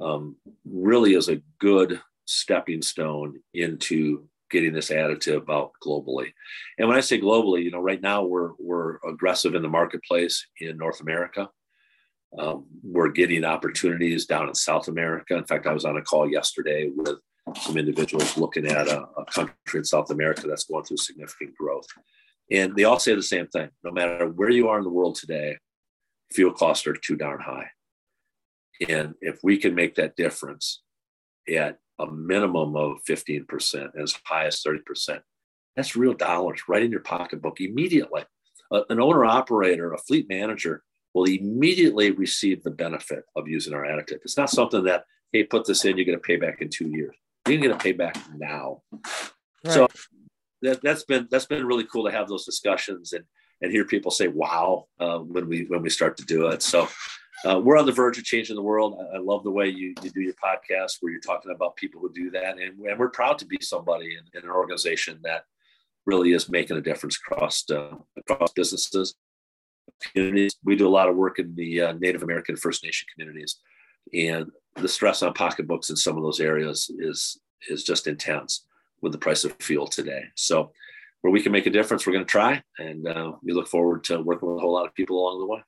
um, 0.00 0.36
really 0.64 1.14
is 1.14 1.28
a 1.28 1.42
good 1.58 2.00
stepping 2.26 2.82
stone 2.82 3.40
into 3.54 4.28
getting 4.50 4.72
this 4.72 4.90
additive 4.90 5.48
out 5.50 5.72
globally. 5.84 6.32
And 6.78 6.88
when 6.88 6.96
I 6.96 7.00
say 7.00 7.20
globally, 7.20 7.64
you 7.64 7.70
know, 7.70 7.80
right 7.80 8.00
now 8.00 8.22
we're 8.22 8.50
we're 8.58 8.98
aggressive 9.08 9.54
in 9.54 9.62
the 9.62 9.68
marketplace 9.68 10.46
in 10.60 10.76
North 10.76 11.00
America. 11.00 11.48
Um, 12.38 12.66
we're 12.82 13.10
getting 13.10 13.44
opportunities 13.44 14.26
down 14.26 14.48
in 14.48 14.54
South 14.54 14.88
America. 14.88 15.36
In 15.36 15.44
fact, 15.44 15.66
I 15.66 15.72
was 15.72 15.84
on 15.84 15.98
a 15.98 16.02
call 16.02 16.30
yesterday 16.30 16.90
with 16.94 17.18
some 17.60 17.76
individuals 17.76 18.38
looking 18.38 18.66
at 18.66 18.88
a, 18.88 19.02
a, 19.18 19.24
country 19.26 19.78
in 19.78 19.84
South 19.84 20.10
America 20.10 20.46
that's 20.46 20.64
going 20.64 20.84
through 20.84 20.96
significant 20.96 21.54
growth. 21.56 21.86
And 22.50 22.74
they 22.74 22.84
all 22.84 22.98
say 22.98 23.14
the 23.14 23.22
same 23.22 23.48
thing 23.48 23.68
no 23.82 23.90
matter 23.90 24.28
where 24.28 24.50
you 24.50 24.68
are 24.68 24.78
in 24.78 24.84
the 24.84 24.90
world 24.90 25.16
today, 25.16 25.58
fuel 26.32 26.52
costs 26.52 26.86
are 26.86 26.94
too 26.94 27.16
darn 27.16 27.40
high. 27.40 27.68
And 28.88 29.14
if 29.20 29.38
we 29.42 29.58
can 29.58 29.74
make 29.74 29.96
that 29.96 30.16
difference 30.16 30.82
at 31.52 31.78
a 31.98 32.06
minimum 32.06 32.76
of 32.76 32.98
15%, 33.08 33.90
as 34.00 34.18
high 34.24 34.46
as 34.46 34.62
30%, 34.62 35.20
that's 35.76 35.96
real 35.96 36.14
dollars 36.14 36.62
right 36.68 36.82
in 36.82 36.90
your 36.90 37.00
pocketbook 37.00 37.60
immediately. 37.60 38.24
Uh, 38.70 38.82
an 38.90 39.00
owner 39.00 39.24
operator, 39.24 39.92
a 39.92 39.98
fleet 39.98 40.28
manager 40.28 40.82
will 41.14 41.24
immediately 41.24 42.10
receive 42.10 42.62
the 42.62 42.70
benefit 42.70 43.24
of 43.36 43.48
using 43.48 43.74
our 43.74 43.84
additive. 43.84 44.20
It's 44.22 44.36
not 44.36 44.50
something 44.50 44.84
that, 44.84 45.04
hey, 45.32 45.44
put 45.44 45.66
this 45.66 45.84
in, 45.84 45.96
you're 45.96 46.06
going 46.06 46.18
to 46.18 46.22
pay 46.22 46.36
back 46.36 46.60
in 46.62 46.68
two 46.68 46.88
years 46.88 47.14
you're 47.48 47.60
going 47.60 47.76
to 47.76 47.82
pay 47.82 47.92
back 47.92 48.16
now. 48.36 48.82
Right. 48.92 49.74
So 49.74 49.88
that, 50.62 50.80
that's 50.82 51.04
been 51.04 51.28
that's 51.30 51.46
been 51.46 51.66
really 51.66 51.84
cool 51.84 52.04
to 52.04 52.12
have 52.12 52.28
those 52.28 52.44
discussions 52.44 53.12
and 53.12 53.24
and 53.60 53.70
hear 53.70 53.84
people 53.84 54.10
say 54.10 54.28
wow 54.28 54.86
uh, 55.00 55.18
when 55.18 55.48
we 55.48 55.64
when 55.64 55.82
we 55.82 55.90
start 55.90 56.16
to 56.18 56.24
do 56.24 56.48
it. 56.48 56.62
So 56.62 56.88
uh, 57.44 57.58
we're 57.58 57.78
on 57.78 57.86
the 57.86 57.92
verge 57.92 58.18
of 58.18 58.24
changing 58.24 58.56
the 58.56 58.62
world. 58.62 58.96
I, 59.00 59.16
I 59.16 59.18
love 59.18 59.42
the 59.42 59.50
way 59.50 59.68
you, 59.68 59.94
you 60.02 60.10
do 60.10 60.20
your 60.20 60.34
podcast 60.34 60.98
where 61.00 61.12
you're 61.12 61.20
talking 61.20 61.52
about 61.52 61.76
people 61.76 62.00
who 62.00 62.12
do 62.12 62.30
that, 62.30 62.58
and, 62.58 62.78
and 62.80 62.98
we're 62.98 63.08
proud 63.08 63.38
to 63.38 63.46
be 63.46 63.58
somebody 63.60 64.16
in, 64.16 64.38
in, 64.38 64.44
an 64.44 64.54
organization 64.54 65.18
that 65.24 65.44
really 66.06 66.32
is 66.32 66.48
making 66.48 66.76
a 66.76 66.80
difference 66.80 67.18
across 67.18 67.64
uh, 67.70 67.94
across 68.16 68.52
businesses, 68.52 69.14
communities. 70.00 70.56
We 70.64 70.76
do 70.76 70.88
a 70.88 70.90
lot 70.90 71.08
of 71.08 71.16
work 71.16 71.38
in 71.38 71.54
the 71.54 71.80
uh, 71.80 71.92
Native 71.94 72.22
American 72.22 72.56
First 72.56 72.84
Nation 72.84 73.08
communities, 73.14 73.58
and 74.14 74.50
the 74.76 74.88
stress 74.88 75.22
on 75.22 75.34
pocketbooks 75.34 75.90
in 75.90 75.96
some 75.96 76.16
of 76.16 76.22
those 76.22 76.40
areas 76.40 76.90
is 76.98 77.40
is 77.68 77.84
just 77.84 78.06
intense 78.06 78.66
with 79.00 79.12
the 79.12 79.18
price 79.18 79.44
of 79.44 79.54
fuel 79.60 79.86
today. 79.86 80.24
So 80.36 80.72
where 81.22 81.32
we 81.32 81.42
can 81.42 81.52
make 81.52 81.66
a 81.66 81.70
difference, 81.70 82.06
we're 82.06 82.12
going 82.12 82.24
to 82.24 82.30
try, 82.30 82.62
and 82.78 83.06
uh, 83.06 83.32
we 83.42 83.52
look 83.52 83.68
forward 83.68 84.04
to 84.04 84.20
working 84.20 84.48
with 84.48 84.58
a 84.58 84.60
whole 84.60 84.72
lot 84.72 84.86
of 84.86 84.94
people 84.94 85.18
along 85.18 85.40
the 85.40 85.46
way. 85.46 85.62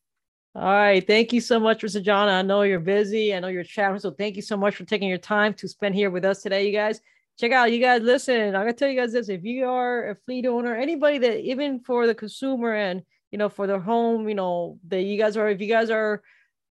All 0.55 0.63
right. 0.63 1.05
Thank 1.05 1.33
you 1.33 1.41
so 1.41 1.59
much, 1.59 1.83
Mr. 1.83 2.01
Jon. 2.03 2.29
I 2.29 2.43
know 2.43 2.63
you're 2.63 2.79
busy. 2.79 3.35
I 3.35 3.41
know 3.41 3.49
you're 3.49 3.65
traveling. 3.65 4.01
So 4.01 4.13
thank 4.13 4.37
you 4.37 4.43
so 4.43 4.57
much 4.57 4.77
for 4.77 4.85
taking 4.85 5.09
your 5.09 5.19
time 5.19 5.53
to 5.55 5.67
spend 5.69 5.95
here 5.97 6.11
with 6.11 6.25
us 6.25 6.43
today, 6.43 6.67
you 6.67 6.73
guys. 6.73 7.01
Check 7.41 7.51
out, 7.51 7.73
you 7.73 7.81
guys 7.81 8.03
listen. 8.03 8.55
I'm 8.55 8.63
gonna 8.63 8.73
tell 8.73 8.89
you 8.89 9.01
guys 9.01 9.13
this. 9.13 9.29
If 9.29 9.43
you 9.43 9.67
are 9.67 10.11
a 10.11 10.15
fleet 10.15 10.47
owner, 10.47 10.77
anybody 10.77 11.19
that 11.19 11.41
even 11.41 11.81
for 11.81 12.07
the 12.07 12.15
consumer 12.15 12.73
and 12.73 13.03
you 13.33 13.39
know, 13.39 13.49
for 13.49 13.67
their 13.67 13.81
home, 13.81 14.29
you 14.29 14.37
know, 14.37 14.79
that 14.87 15.03
you 15.03 15.19
guys 15.19 15.37
are, 15.37 15.49
if 15.49 15.61
you 15.61 15.67
guys 15.67 15.91
are 15.91 16.23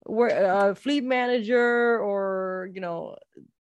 a 0.07 0.13
uh, 0.13 0.73
fleet 0.75 1.03
manager 1.03 1.99
or 1.99 2.69
you 2.73 2.79
know 2.81 3.15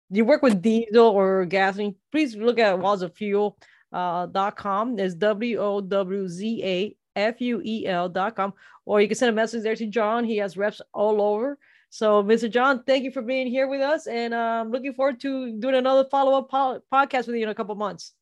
you 0.09 0.25
work 0.25 0.41
with 0.41 0.61
diesel 0.61 1.07
or 1.07 1.45
gasoline 1.45 1.95
please 2.11 2.35
look 2.35 2.59
at 2.59 2.75
wowzafuel 2.77 3.55
uh, 3.91 4.25
dot 4.27 4.55
com 4.55 4.95
there's 4.95 5.15
w-o-w-z-a-f-u-e-l 5.15 6.95
dot 7.08 7.08
com 7.15 8.53
or 8.85 9.01
you 9.01 9.07
can 9.07 9.17
send 9.17 9.29
a 9.29 9.33
message 9.33 9.63
there 9.63 9.75
to 9.75 9.87
jon 9.87 10.23
he 10.23 10.37
has 10.37 10.57
reps 10.57 10.81
all 10.93 11.21
over 11.21 11.57
so 11.89 12.23
mr 12.23 12.49
jon 12.49 12.83
thank 12.83 13.03
you 13.03 13.11
for 13.11 13.21
being 13.21 13.47
here 13.47 13.67
with 13.67 13.81
us 13.81 14.07
and 14.07 14.33
i'm 14.33 14.67
um, 14.67 14.71
looking 14.71 14.93
forward 14.93 15.19
to 15.19 15.57
doing 15.59 15.75
another 15.75 16.07
follow-up 16.09 16.49
po- 16.49 16.81
podcast 16.91 17.27
with 17.27 17.35
you 17.35 17.43
in 17.43 17.49
a 17.49 17.55
couple 17.55 17.75
months 17.75 18.13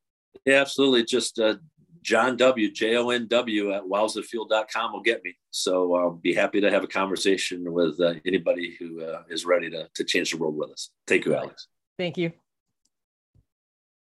yeah 0.46 0.62
absolutely 0.62 1.04
just 1.04 1.40
uh, 1.40 1.56
Jon 2.08 2.38
W, 2.38 2.72
J 2.72 2.96
O 2.96 3.10
N 3.10 3.28
W 3.28 3.74
at 3.74 3.84
wowzafuel.com 3.84 4.94
will 4.94 5.02
get 5.02 5.22
me. 5.26 5.36
So 5.52 5.94
I'll 5.94 6.12
be 6.12 6.34
happy 6.34 6.62
to 6.62 6.72
have 6.72 6.82
a 6.82 6.88
conversation 6.88 7.74
with 7.74 8.00
uh, 8.00 8.14
anybody 8.26 8.78
who 8.80 9.04
uh, 9.04 9.24
is 9.30 9.46
ready 9.46 9.70
to, 9.72 9.90
to 9.94 10.04
change 10.06 10.32
the 10.32 10.38
world 10.38 10.56
with 10.56 10.72
us. 10.72 10.90
Thank 11.06 11.26
you, 11.26 11.36
Alex. 11.36 11.68
Thank 11.98 12.18
you. 12.18 12.32